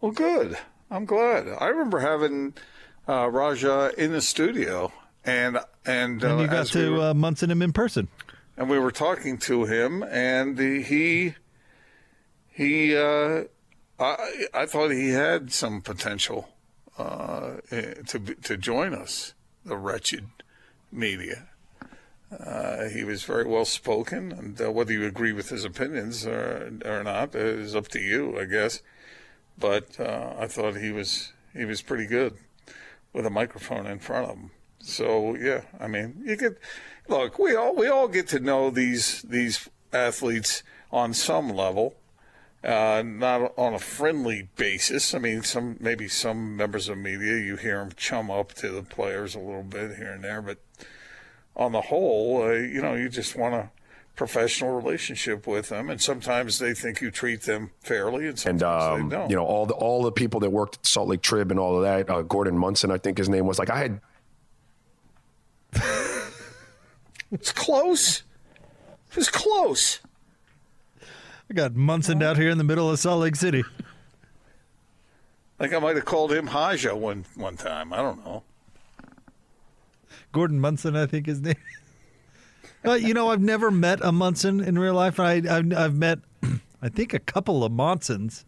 [0.00, 0.56] Well, good.
[0.90, 1.48] I'm glad.
[1.48, 2.54] I remember having
[3.08, 4.92] uh, Raja in the studio,
[5.24, 8.08] and and, uh, and you got as we to were- uh, Munson him in person.
[8.56, 11.34] and we were talking to him, and the, he
[12.50, 13.44] he uh,
[13.98, 16.48] I I thought he had some potential
[16.98, 19.34] uh, eh, to to join us,
[19.64, 20.28] the wretched
[20.90, 21.48] media.
[22.30, 26.72] Uh, he was very well spoken, and uh, whether you agree with his opinions or,
[26.84, 28.82] or not is up to you, I guess.
[29.58, 32.34] But uh, I thought he was he was pretty good
[33.12, 34.50] with a microphone in front of him.
[34.80, 36.56] So yeah, I mean, you could
[37.08, 37.38] look.
[37.38, 41.94] We all we all get to know these these athletes on some level,
[42.64, 45.14] uh, not on a friendly basis.
[45.14, 48.82] I mean, some maybe some members of media you hear them chum up to the
[48.82, 50.58] players a little bit here and there, but
[51.56, 53.70] on the whole, uh, you know, you just want a
[54.16, 59.02] professional relationship with them, and sometimes they think you treat them fairly, and And sometimes
[59.02, 59.30] um, they don't.
[59.30, 61.76] you know all the all the people that worked at Salt Lake Trib and all
[61.76, 62.08] of that.
[62.08, 63.58] Uh, Gordon Munson, I think his name was.
[63.58, 64.00] Like I had
[67.32, 68.22] It's close.
[69.10, 70.00] It was close.
[71.50, 73.64] I got Munson out here in the middle of Salt Lake City.
[75.58, 77.92] I think I might have called him Haja one one time.
[77.92, 78.42] I don't know.
[80.32, 81.54] Gordon Munson, I think his name.
[82.86, 85.18] Uh, you know, I've never met a Munson in real life.
[85.18, 86.18] I, I've, I've met,
[86.82, 88.44] I think, a couple of Monsons.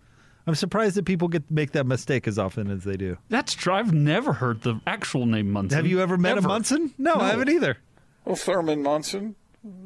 [0.46, 3.16] I'm surprised that people get make that mistake as often as they do.
[3.30, 3.72] That's true.
[3.72, 5.76] I've never heard the actual name Munson.
[5.76, 6.92] Have you ever met a Munson?
[6.98, 7.78] No, I haven't either.
[8.24, 9.36] Well, Thurman Munson,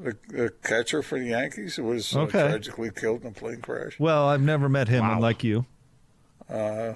[0.02, 2.48] the, the catcher for the Yankees, who was uh, Okay.
[2.48, 3.98] tragically killed in a plane crash.
[3.98, 5.66] Well, I've never met him, unlike you.
[6.48, 6.94] Uh,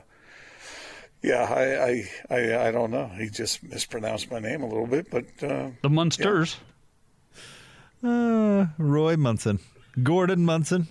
[1.23, 3.07] yeah, I, I, I, I don't know.
[3.17, 6.57] He just mispronounced my name a little bit, but uh, The Munsters.
[8.03, 9.61] Uh, Roy Munson,
[10.03, 10.89] Gordon Munson,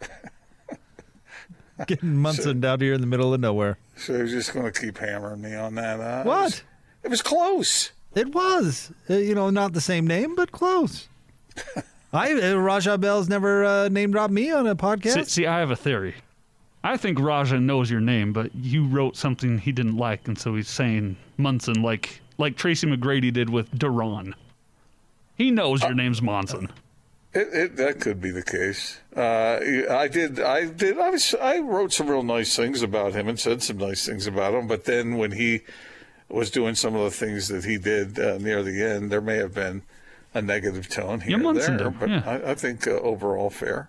[1.86, 3.78] getting Munson down here in the middle of nowhere.
[3.96, 6.00] so he's just going to keep hammering me on that.
[6.00, 6.42] Uh, it What?
[6.44, 6.62] was-
[7.02, 7.92] It was close.
[8.16, 11.08] It was, uh, you know, not the same name, but close.
[12.14, 15.12] I uh, Raja Bell's never uh, name dropped me on a podcast.
[15.12, 16.14] See, see, I have a theory.
[16.82, 20.54] I think Raja knows your name, but you wrote something he didn't like, and so
[20.54, 24.34] he's saying Munson, like like Tracy McGrady did with Duran.
[25.36, 26.72] He knows your name's Monson.
[27.34, 28.98] It, it, that could be the case.
[29.14, 29.58] Uh,
[29.90, 30.40] I did.
[30.40, 30.98] I did.
[30.98, 31.34] I was.
[31.34, 34.66] I wrote some real nice things about him and said some nice things about him.
[34.66, 35.62] But then when he
[36.28, 39.36] was doing some of the things that he did uh, near the end, there may
[39.36, 39.82] have been
[40.34, 41.78] a negative tone here Yeah, and there.
[41.78, 42.22] did, But yeah.
[42.26, 43.88] I, I think uh, overall fair.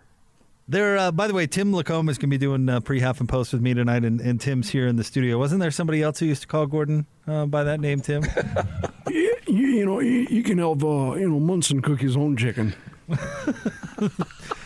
[0.69, 3.19] There, uh, by the way, Tim Lacombe is going to be doing uh, pre half
[3.21, 5.37] and post with me tonight, and, and Tim's here in the studio.
[5.37, 8.23] Wasn't there somebody else who used to call Gordon uh, by that name, Tim?
[9.07, 12.75] you, you know, you, you can have, uh, you know, Munson cook his own chicken.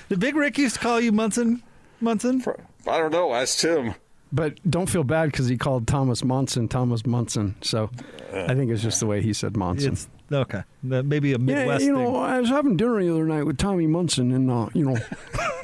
[0.10, 1.62] Did Big Rick used to call you Munson?
[2.02, 2.44] Munson?
[2.88, 3.34] I don't know.
[3.34, 3.94] Ask Tim.
[4.34, 7.56] But don't feel bad because he called Thomas Monson Thomas Munson.
[7.62, 7.90] So
[8.34, 9.94] I think it's just the way he said Monson.
[9.94, 10.64] It's okay.
[10.84, 11.58] That maybe a Midwest.
[11.58, 12.14] Yeah, Midwest you thing.
[12.14, 14.98] know, I was having dinner the other night with Tommy Munson, and uh, you know,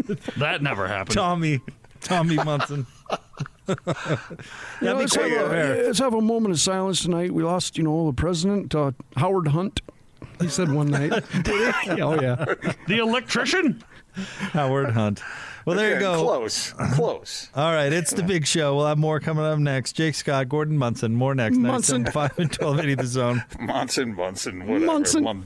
[0.38, 1.16] That never happened.
[1.16, 1.62] Tommy,
[2.02, 2.86] Tommy Munson.
[3.68, 3.76] you
[4.82, 7.32] know, let's, have a, let's have a moment of silence tonight.
[7.34, 9.82] We lost, you know, the president, uh, Howard Hunt.
[10.40, 11.10] He said one night.
[11.44, 12.02] Did he?
[12.02, 12.46] Oh yeah.
[12.88, 13.84] The electrician?
[14.52, 15.22] Howard Hunt.
[15.68, 16.24] Well, there you go.
[16.24, 16.72] Close.
[16.94, 17.50] Close.
[17.56, 18.74] All right, it's the big show.
[18.78, 19.98] We'll have more coming up next.
[19.98, 21.14] Jake Scott, Gordon Munson.
[21.14, 21.58] More next.
[21.58, 22.06] Munson.
[22.06, 23.44] 5 and 1280 The Zone.
[23.60, 24.86] Munson, Munson, whatever.
[24.86, 25.24] Munson.
[25.26, 25.46] Mun-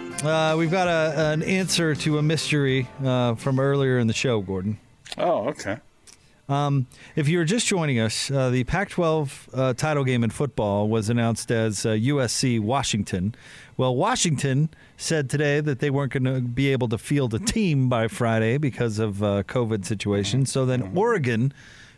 [0.23, 4.39] Uh, we've got a, an answer to a mystery uh, from earlier in the show,
[4.41, 4.77] Gordon.
[5.17, 5.77] Oh, okay.
[6.47, 10.89] Um, if you're just joining us, uh, the Pac 12 uh, title game in football
[10.89, 13.33] was announced as uh, USC Washington.
[13.77, 17.89] Well, Washington said today that they weren't going to be able to field a team
[17.89, 20.45] by Friday because of uh, COVID situation.
[20.45, 21.51] So then Oregon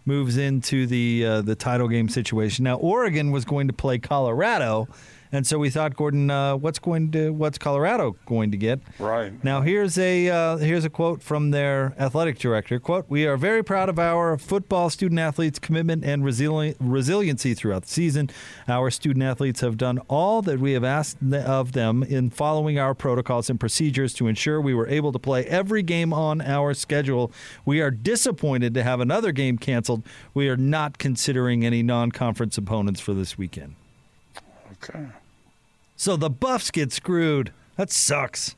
[0.06, 2.64] moves into the uh, the title game situation.
[2.64, 4.88] Now Oregon was going to play Colorado
[5.34, 8.82] And so we thought, Gordon, uh, what's going to what's Colorado going to get?
[9.00, 9.44] Right.
[9.44, 12.80] Now here's a uh, here's a quote from their athletic director.
[12.80, 17.82] Quote: We are very proud of our football student athletes' commitment and resili- resiliency throughout
[17.82, 18.30] the season.
[18.68, 22.94] Our student athletes have done all that we have asked of them in following our
[22.94, 27.32] protocols and procedures to ensure we were able to play every game on our schedule.
[27.66, 30.04] We are disappointed to have another game canceled.
[30.36, 33.74] We are not considering any non-conference opponents for this weekend.
[34.74, 35.08] Okay.
[36.04, 37.54] So the Buffs get screwed.
[37.78, 38.58] That sucks.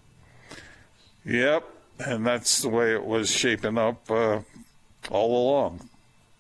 [1.24, 1.64] Yep,
[2.00, 4.40] and that's the way it was shaping up uh,
[5.12, 5.88] all along,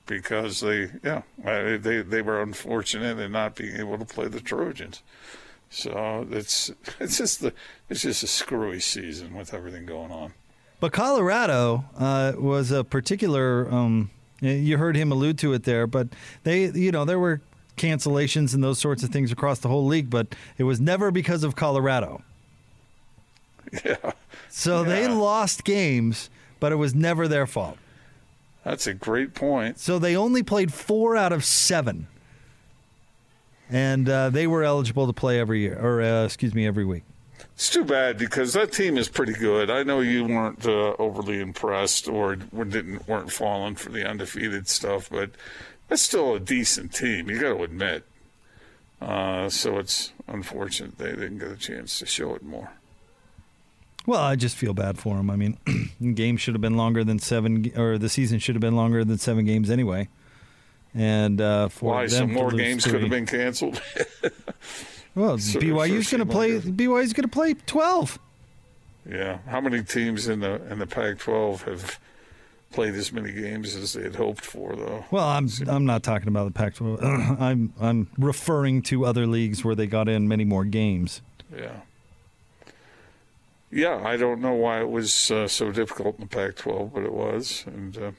[0.07, 5.03] because they, yeah, they they were unfortunate in not being able to play the Trojans.
[5.69, 7.53] So it's it's just the
[7.87, 10.33] it's just a screwy season with everything going on.
[10.79, 13.71] But Colorado uh, was a particular.
[13.71, 14.09] Um,
[14.41, 16.07] you heard him allude to it there, but
[16.41, 17.41] they, you know, there were
[17.77, 21.43] cancellations and those sorts of things across the whole league, but it was never because
[21.43, 22.21] of Colorado.
[23.83, 24.11] Yeah.
[24.47, 27.77] So they lost games, but it was never their fault.
[28.63, 29.79] That's a great point.
[29.79, 32.07] So they only played four out of seven,
[33.69, 37.03] and uh, they were eligible to play every year, or uh, excuse me, every week.
[37.55, 39.69] It's too bad because that team is pretty good.
[39.69, 45.09] I know you weren't uh, overly impressed or didn't weren't falling for the undefeated stuff,
[45.09, 45.31] but
[45.87, 47.29] that's still a decent team.
[47.29, 48.03] You got to admit.
[49.01, 52.71] Uh, so it's unfortunate they didn't get a chance to show it more.
[54.07, 55.29] Well, I just feel bad for them.
[55.29, 55.57] I mean,
[55.99, 59.03] the game should have been longer than seven, or the season should have been longer
[59.03, 60.07] than seven games anyway.
[60.93, 63.81] And uh, for Why them some more games three- could have been canceled?
[65.15, 66.59] Well, So- BYU's going to play.
[66.59, 68.19] BYU's going to play twelve.
[69.09, 71.99] Yeah, how many teams in the in the Pac-12 have
[72.75, 75.05] played as many games as they had hoped for, though?
[75.09, 77.01] Well, I'm I'm not talking about the Pac-12.
[77.41, 81.21] I'm I'm referring to other leagues where they got in many more games.
[81.55, 81.81] Yeah.
[83.71, 87.11] Yeah, I don't know why it was uh, so difficult in the Pac-12, but it
[87.11, 88.11] was, and uh,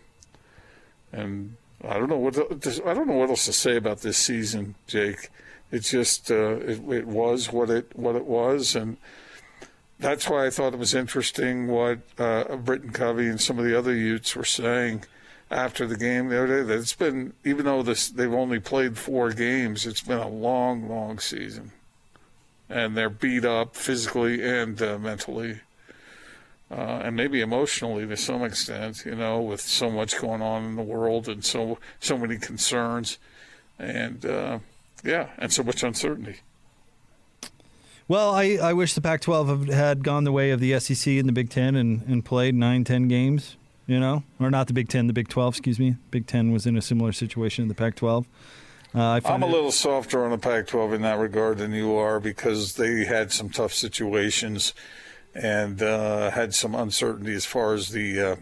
[1.12, 4.74] and I don't know what I don't know what else to say about this season,
[4.86, 5.30] Jake.
[5.70, 8.96] It just uh, it, it was what it what it was, and
[9.98, 13.76] that's why I thought it was interesting what uh, Britton Covey and some of the
[13.76, 15.04] other Utes were saying
[15.50, 16.62] after the game the other day.
[16.62, 20.88] That it's been even though this they've only played four games, it's been a long,
[20.88, 21.72] long season
[22.68, 25.60] and they're beat up physically and uh, mentally,
[26.70, 29.04] uh, and maybe emotionally to some extent.
[29.04, 33.18] You know, with so much going on in the world and so so many concerns,
[33.78, 34.58] and uh,
[35.04, 36.40] yeah, and so much uncertainty.
[38.08, 41.32] Well, I, I wish the Pac-12 had gone the way of the SEC and the
[41.32, 43.56] Big Ten and, and played nine, ten games.
[43.88, 45.54] You know, or not the Big Ten, the Big 12.
[45.54, 45.94] Excuse me.
[46.10, 48.26] Big Ten was in a similar situation in the Pac-12.
[48.92, 51.94] Uh, I I'm a it- little softer on the Pac-12 in that regard than you
[51.94, 54.74] are because they had some tough situations
[55.34, 58.36] and uh, had some uncertainty as far as the, uh,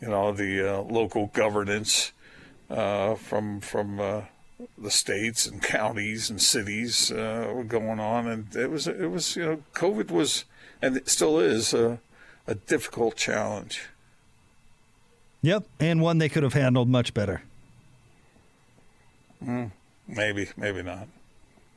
[0.00, 2.12] you know, the uh, local governance
[2.68, 4.20] uh, from from uh,
[4.78, 9.36] the states and counties and cities uh, were going on, and it was it was
[9.36, 10.44] you know COVID was
[10.82, 12.00] and it still is a,
[12.46, 13.88] a difficult challenge.
[15.42, 17.42] Yep, and one they could have handled much better.
[19.42, 19.70] Mm,
[20.06, 21.08] maybe, maybe not.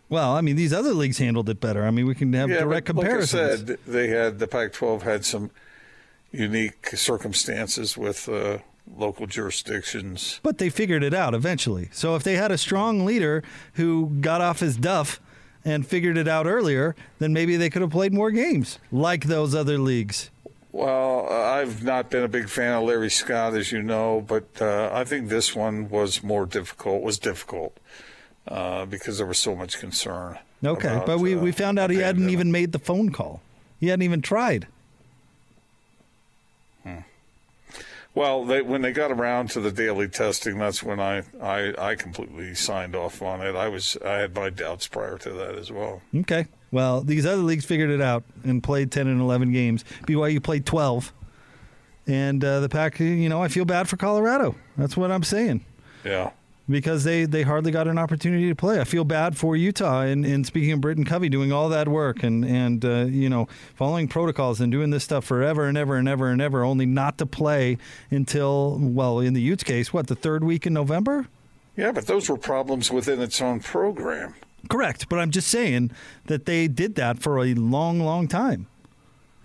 [0.09, 1.85] Well, I mean, these other leagues handled it better.
[1.85, 3.33] I mean, we can have yeah, direct comparisons.
[3.33, 5.49] Like I said, they had the Pac-12 had some
[6.31, 8.59] unique circumstances with uh,
[8.95, 10.39] local jurisdictions.
[10.43, 11.89] But they figured it out eventually.
[11.91, 13.43] So if they had a strong leader
[13.73, 15.19] who got off his duff
[15.65, 19.55] and figured it out earlier, then maybe they could have played more games like those
[19.55, 20.29] other leagues.
[20.71, 24.47] Well, uh, I've not been a big fan of Larry Scott, as you know, but
[24.59, 27.03] uh, I think this one was more difficult.
[27.03, 27.77] Was difficult
[28.47, 30.39] uh, because there was so much concern.
[30.65, 33.41] Okay, about, but we, uh, we found out he hadn't even made the phone call.
[33.79, 34.67] He hadn't even tried.
[38.15, 41.95] Well, they, when they got around to the daily testing, that's when I, I I
[41.95, 43.55] completely signed off on it.
[43.55, 46.01] I was I had my doubts prior to that as well.
[46.15, 46.45] Okay.
[46.71, 49.85] Well, these other leagues figured it out and played 10 and 11 games.
[50.07, 51.13] BYU played 12.
[52.07, 52.99] And uh, the pack.
[52.99, 54.55] you know, I feel bad for Colorado.
[54.75, 55.63] That's what I'm saying.
[56.03, 56.31] Yeah.
[56.69, 58.79] Because they, they hardly got an opportunity to play.
[58.79, 60.01] I feel bad for Utah.
[60.01, 63.49] And, and speaking of Britton Covey, doing all that work and, and uh, you know,
[63.75, 67.17] following protocols and doing this stuff forever and ever and ever and ever, only not
[67.17, 67.77] to play
[68.09, 71.27] until, well, in the Utes case, what, the third week in November?
[71.75, 74.33] Yeah, but those were problems within its own program.
[74.69, 75.09] Correct.
[75.09, 75.91] But I'm just saying
[76.27, 78.67] that they did that for a long, long time.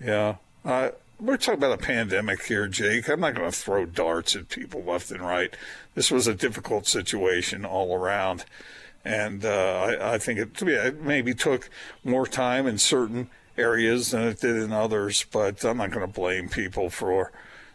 [0.01, 0.37] Yeah.
[0.65, 0.91] Uh,
[1.21, 3.09] we're talking about a pandemic here, Jake.
[3.09, 5.55] I'm not going to throw darts at people left and right.
[5.95, 8.45] This was a difficult situation all around.
[9.05, 11.71] and uh, I, I think it, yeah, it maybe took
[12.05, 15.25] more time in certain areas than it did in others.
[15.31, 17.33] But I'm not going to blame people for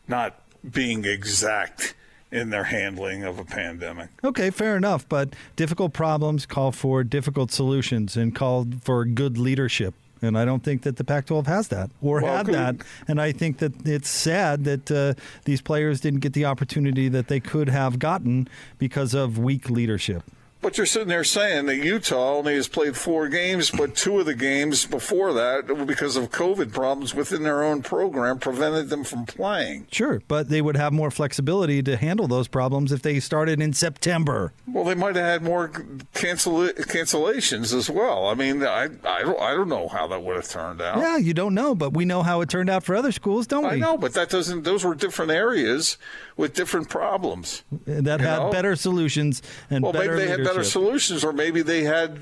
[0.07, 0.39] not
[0.69, 1.95] being exact
[2.31, 4.09] in their handling of a pandemic.
[4.23, 5.07] Okay, fair enough.
[5.07, 9.93] But difficult problems call for difficult solutions and call for good leadership.
[10.23, 12.75] And I don't think that the Pac 12 has that or Well, had that.
[13.07, 15.13] And I think that it's sad that uh,
[15.43, 18.47] these players didn't get the opportunity that they could have gotten
[18.77, 20.23] because of weak leadership.
[20.63, 24.25] But you're sitting there saying that Utah only has played four games, but two of
[24.25, 29.25] the games before that, because of COVID problems within their own program, prevented them from
[29.25, 29.87] playing.
[29.91, 33.73] Sure, but they would have more flexibility to handle those problems if they started in
[33.73, 34.53] September.
[34.65, 35.67] Well, they might have had more
[36.13, 38.27] cancel cancellations as well.
[38.27, 40.97] I mean, I I don't, I don't know how that would have turned out.
[40.99, 43.63] Yeah, you don't know, but we know how it turned out for other schools, don't
[43.63, 43.71] we?
[43.71, 44.63] I know, but that doesn't.
[44.63, 45.97] Those were different areas
[46.37, 48.51] with different problems That had know?
[48.51, 52.19] better solutions and well, better maybe better solutions, or maybe they had,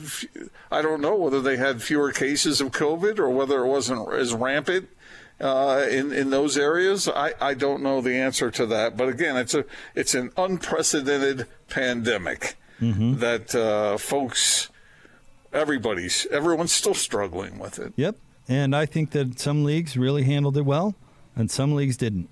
[0.71, 4.33] I don't know whether they had fewer cases of COVID or whether it wasn't as
[4.33, 4.89] rampant
[5.39, 7.07] uh, in in those areas.
[7.07, 8.95] I, I don't know the answer to that.
[8.97, 9.65] But again, it's a
[9.95, 13.19] it's an unprecedented pandemic Mm-hmm.
[13.19, 14.69] that uh, folks,
[15.53, 17.93] everybody's everyone's still struggling with it.
[17.95, 18.15] Yep.
[18.49, 20.95] And I think that some leagues really handled it well
[21.35, 22.27] and some leagues didn't.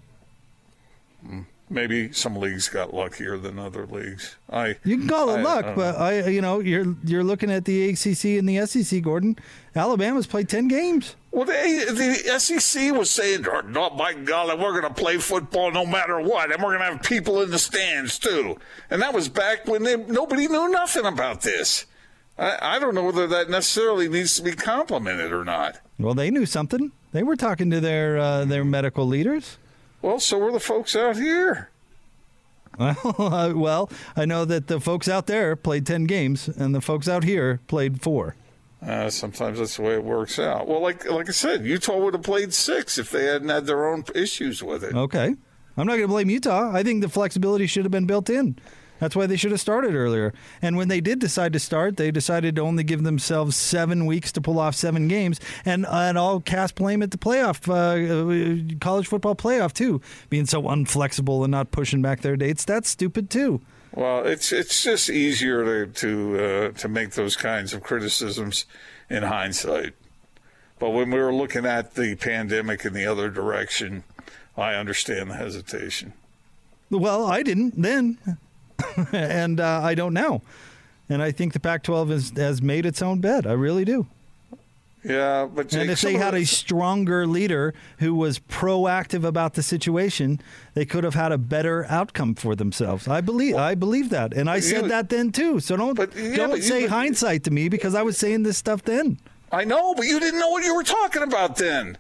[1.72, 4.36] Maybe some leagues got luckier than other leagues.
[4.52, 7.52] I You can call it I- luck, I but I you know, you're you're looking
[7.52, 9.38] at the ACC and the SEC, Gordon.
[9.76, 11.16] Alabama's played 10 games.
[11.32, 15.72] Well, they, the SEC was saying, "Oh, no, by golly, we're going to play football
[15.72, 18.58] no matter what, and we're going to have people in the stands too."
[18.90, 21.86] And that was back when they, nobody knew nothing about this.
[22.36, 25.78] I, I don't know whether that necessarily needs to be complimented or not.
[26.00, 26.92] Well, they knew something.
[27.12, 29.58] They were talking to their uh, their medical leaders.
[30.02, 31.70] Well, so were the folks out here.
[32.78, 37.08] Well, well, I know that the folks out there played 10 games and the folks
[37.10, 38.36] out here played 4.
[38.82, 40.66] Uh, sometimes that's the way it works out.
[40.66, 43.86] Well, like like I said, Utah would have played six if they hadn't had their
[43.86, 44.96] own issues with it.
[44.96, 45.36] Okay.
[45.76, 46.72] I'm not going to blame Utah.
[46.74, 48.58] I think the flexibility should have been built in.
[49.00, 50.34] That's why they should have started earlier.
[50.62, 54.32] And when they did decide to start, they decided to only give themselves seven weeks
[54.34, 55.40] to pull off seven games.
[55.66, 60.46] And, and I'll cast blame at the playoff, uh, uh, college football playoff, too, being
[60.46, 62.66] so unflexible and not pushing back their dates.
[62.66, 63.62] That's stupid, too.
[63.92, 68.66] Well, it's it's just easier to to uh, to make those kinds of criticisms
[69.10, 69.94] in hindsight.
[70.78, 74.04] But when we were looking at the pandemic in the other direction,
[74.56, 76.14] I understand the hesitation.
[76.92, 78.18] Well, I didn't then,
[79.14, 80.42] and uh, I don't know.
[81.10, 83.48] And I think the Pac 12 has, has made its own bed.
[83.48, 84.08] I really do.
[85.04, 90.42] Yeah, but And if they had a stronger leader who was proactive about the situation,
[90.74, 93.08] they could have had a better outcome for themselves.
[93.08, 95.62] I believe I believe that, and I said that then too.
[95.62, 98.58] So don't yeah, don't but you- say hindsight to me because I was saying this
[98.58, 99.20] stuff then.
[99.54, 101.98] I know, but you didn't know what you were talking about then.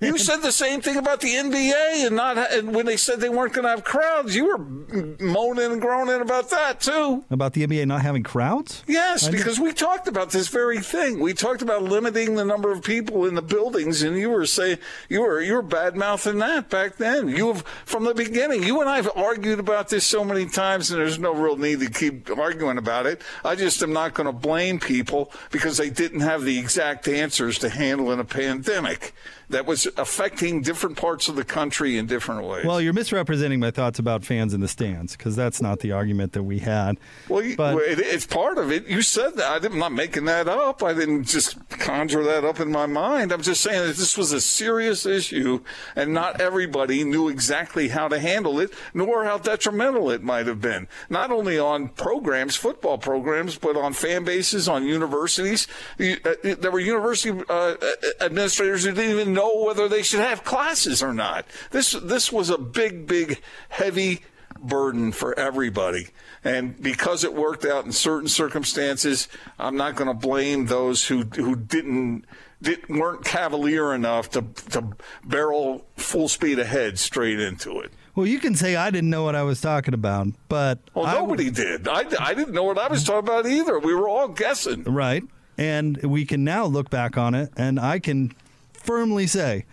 [0.00, 3.28] You said the same thing about the NBA, and not and when they said they
[3.28, 7.24] weren't going to have crowds, you were moaning and groaning about that too.
[7.30, 8.84] About the NBA not having crowds?
[8.86, 11.18] Yes, I because we talked about this very thing.
[11.18, 14.78] We talked about limiting the number of people in the buildings, and you were saying
[15.08, 17.28] you were you were bad mouthing that back then.
[17.28, 18.62] You have from the beginning.
[18.62, 21.80] You and I have argued about this so many times, and there's no real need
[21.80, 23.20] to keep arguing about it.
[23.44, 27.58] I just am not going to blame people because they didn't have the exact answers
[27.58, 29.12] to handling a pandemic
[29.50, 32.64] that was affecting different parts of the country in different ways.
[32.64, 36.32] Well, you're misrepresenting my thoughts about fans in the stands because that's not the argument
[36.32, 36.98] that we had.
[37.28, 38.86] Well, But- it, it's part of it.
[38.86, 39.46] You said that.
[39.50, 40.82] I didn't- I'm not making that up.
[40.82, 43.30] I didn't just conjure that up in my mind.
[43.30, 45.60] I'm just saying that this was a serious issue,
[45.94, 50.60] and not everybody knew exactly how to handle it, nor how detrimental it might have
[50.60, 50.88] been.
[51.08, 55.68] Not only on programs, football programs, but on fan bases, on universities.
[56.00, 57.74] Uh, There were university uh,
[58.20, 61.44] administrators who didn't even know whether they should have classes or not.
[61.70, 64.22] This this was a big, big, heavy
[64.60, 66.08] burden for everybody.
[66.42, 71.22] And because it worked out in certain circumstances, I'm not going to blame those who
[71.22, 72.24] who didn't,
[72.62, 74.84] didn't weren't cavalier enough to to
[75.24, 77.92] barrel full speed ahead straight into it.
[78.14, 81.14] Well, you can say I didn't know what I was talking about, but Well, I-
[81.14, 81.86] nobody did.
[81.86, 83.78] I, I didn't know what I was talking about either.
[83.78, 84.82] We were all guessing.
[84.82, 85.22] Right.
[85.56, 88.32] And we can now look back on it, and I can
[88.80, 89.64] firmly say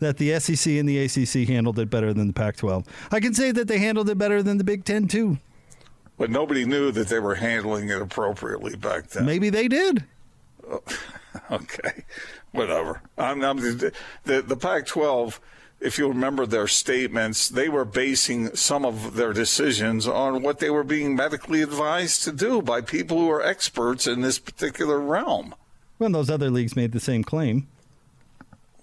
[0.00, 2.84] that the SEC and the ACC handled it better than the Pac 12.
[3.10, 5.38] I can say that they handled it better than the Big Ten, too.
[6.16, 9.26] But nobody knew that they were handling it appropriately back then.
[9.26, 10.04] Maybe they did.
[10.68, 10.82] Oh,
[11.50, 12.04] okay,
[12.52, 13.02] whatever.
[13.18, 13.92] I'm, I'm the
[14.24, 15.40] the Pac-12
[15.84, 20.70] if you remember their statements, they were basing some of their decisions on what they
[20.70, 25.54] were being medically advised to do by people who are experts in this particular realm.
[25.98, 27.68] When those other leagues made the same claim.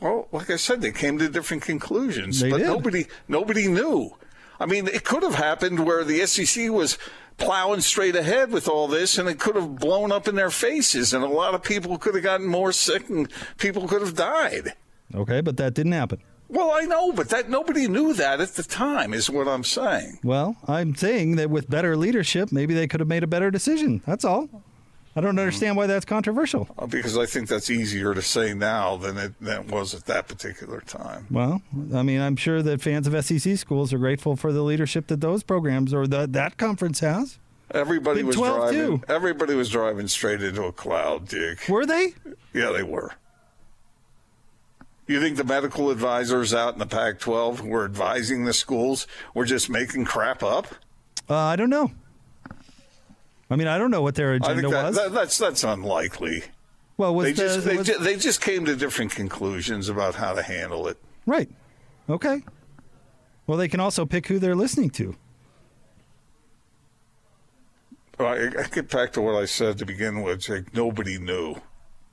[0.02, 2.68] Well, like I said, they came to different conclusions, They but did.
[2.68, 4.16] nobody nobody knew.
[4.60, 6.98] I mean, it could have happened where the SEC was
[7.38, 11.14] plowing straight ahead with all this, and it could have blown up in their faces,
[11.14, 14.74] and a lot of people could have gotten more sick, and people could have died.
[15.16, 16.20] Okay, but that didn't happen.
[16.50, 20.20] Well, I know, but that nobody knew that at the time, is what I'm saying.
[20.24, 24.02] Well, I'm saying that with better leadership, maybe they could have made a better decision.
[24.06, 24.50] That's all.
[25.16, 26.70] I don't understand why that's controversial.
[26.78, 30.06] Uh, Because I think that's easier to say now than it, than it was at
[30.06, 31.28] that particular time.
[31.30, 31.62] Well,
[31.94, 35.20] I mean, I'm sure that fans of SEC schools are grateful for the leadership that
[35.20, 37.40] those programs or that that conference has.
[37.74, 39.00] Everybody Big was 12 driving.
[39.00, 39.04] too.
[39.08, 41.68] Everybody was driving straight into a cloud, Dick.
[41.70, 42.14] Were they?
[42.54, 43.12] Yeah, they were.
[45.08, 49.46] You think the medical advisors out in the Pac-12 who were advising the schools were
[49.46, 50.68] just making crap up?
[51.30, 51.92] Uh, I don't know.
[53.52, 54.96] I mean, I don't know what their agenda that, was.
[54.96, 56.44] that, that's that's unlikely.
[56.98, 60.16] well, was They the, just they, was- ju- they just came to different conclusions about
[60.16, 60.98] how to handle it.
[61.26, 61.50] right?
[62.10, 62.42] Okay.
[63.48, 65.16] Well, they can also pick who they're listening to.
[68.18, 70.42] Well, I, I get back to what I said to begin with.
[70.42, 70.74] Jake.
[70.74, 71.56] Nobody knew.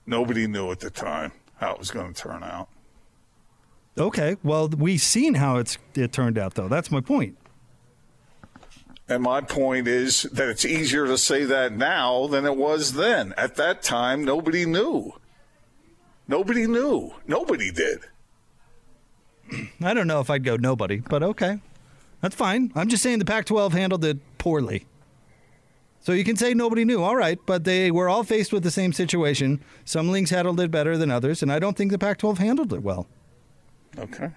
[0.06, 2.68] Nobody knew at the time how it was going to turn out.
[3.98, 4.36] Okay.
[4.42, 6.68] Well, we've seen how it's it turned out, though.
[6.68, 7.36] That's my point.
[9.08, 13.32] And my point is that it's easier to say that now than it was then.
[13.38, 15.14] At that time, nobody knew.
[16.26, 17.12] Nobody knew.
[17.26, 18.00] Nobody did.
[19.82, 21.60] I don't know if I'd go nobody, but okay.
[22.20, 22.70] That's fine.
[22.74, 24.84] I'm just saying the Pac 12 handled it poorly.
[26.00, 28.70] So you can say nobody knew, all right, but they were all faced with the
[28.70, 29.62] same situation.
[29.84, 32.72] Some leagues handled it better than others, and I don't think the Pac 12 handled
[32.72, 33.06] it well.
[33.98, 34.30] Okay.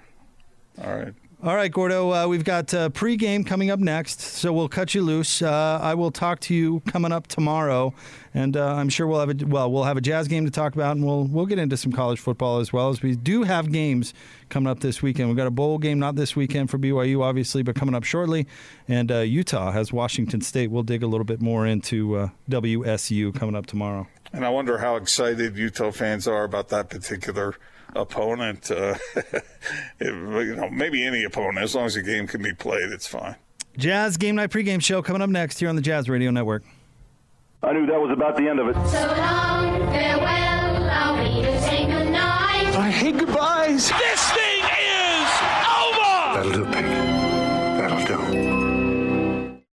[0.81, 1.13] All right.
[1.43, 5.01] All right, Gordo, uh, we've got uh, pregame coming up next, so we'll cut you
[5.01, 5.41] loose.
[5.41, 7.95] Uh, I will talk to you coming up tomorrow,
[8.31, 10.75] and uh, I'm sure we'll have a well, we'll have a jazz game to talk
[10.75, 13.71] about, and we'll we'll get into some college football as well as we do have
[13.71, 14.13] games
[14.49, 15.29] coming up this weekend.
[15.29, 18.45] We've got a bowl game not this weekend for BYU, obviously, but coming up shortly,
[18.87, 20.69] and uh, Utah has Washington State.
[20.69, 24.05] We'll dig a little bit more into uh, WSU coming up tomorrow.
[24.31, 27.55] And I wonder how excited Utah fans are about that particular
[27.95, 28.71] opponent.
[28.71, 28.95] Uh,
[29.99, 33.35] you know, maybe any opponent, as long as the game can be played, it's fine.
[33.77, 36.63] Jazz game night pregame show coming up next here on the Jazz Radio Network.
[37.63, 38.73] I knew that was about the end of it.
[38.87, 42.75] So long, farewell, I'll be to say goodnight.
[42.75, 43.89] I hate goodbyes.
[43.89, 45.31] This thing is
[45.79, 46.33] over!
[46.35, 46.85] That'll do, Pig.
[46.85, 47.10] That'll do.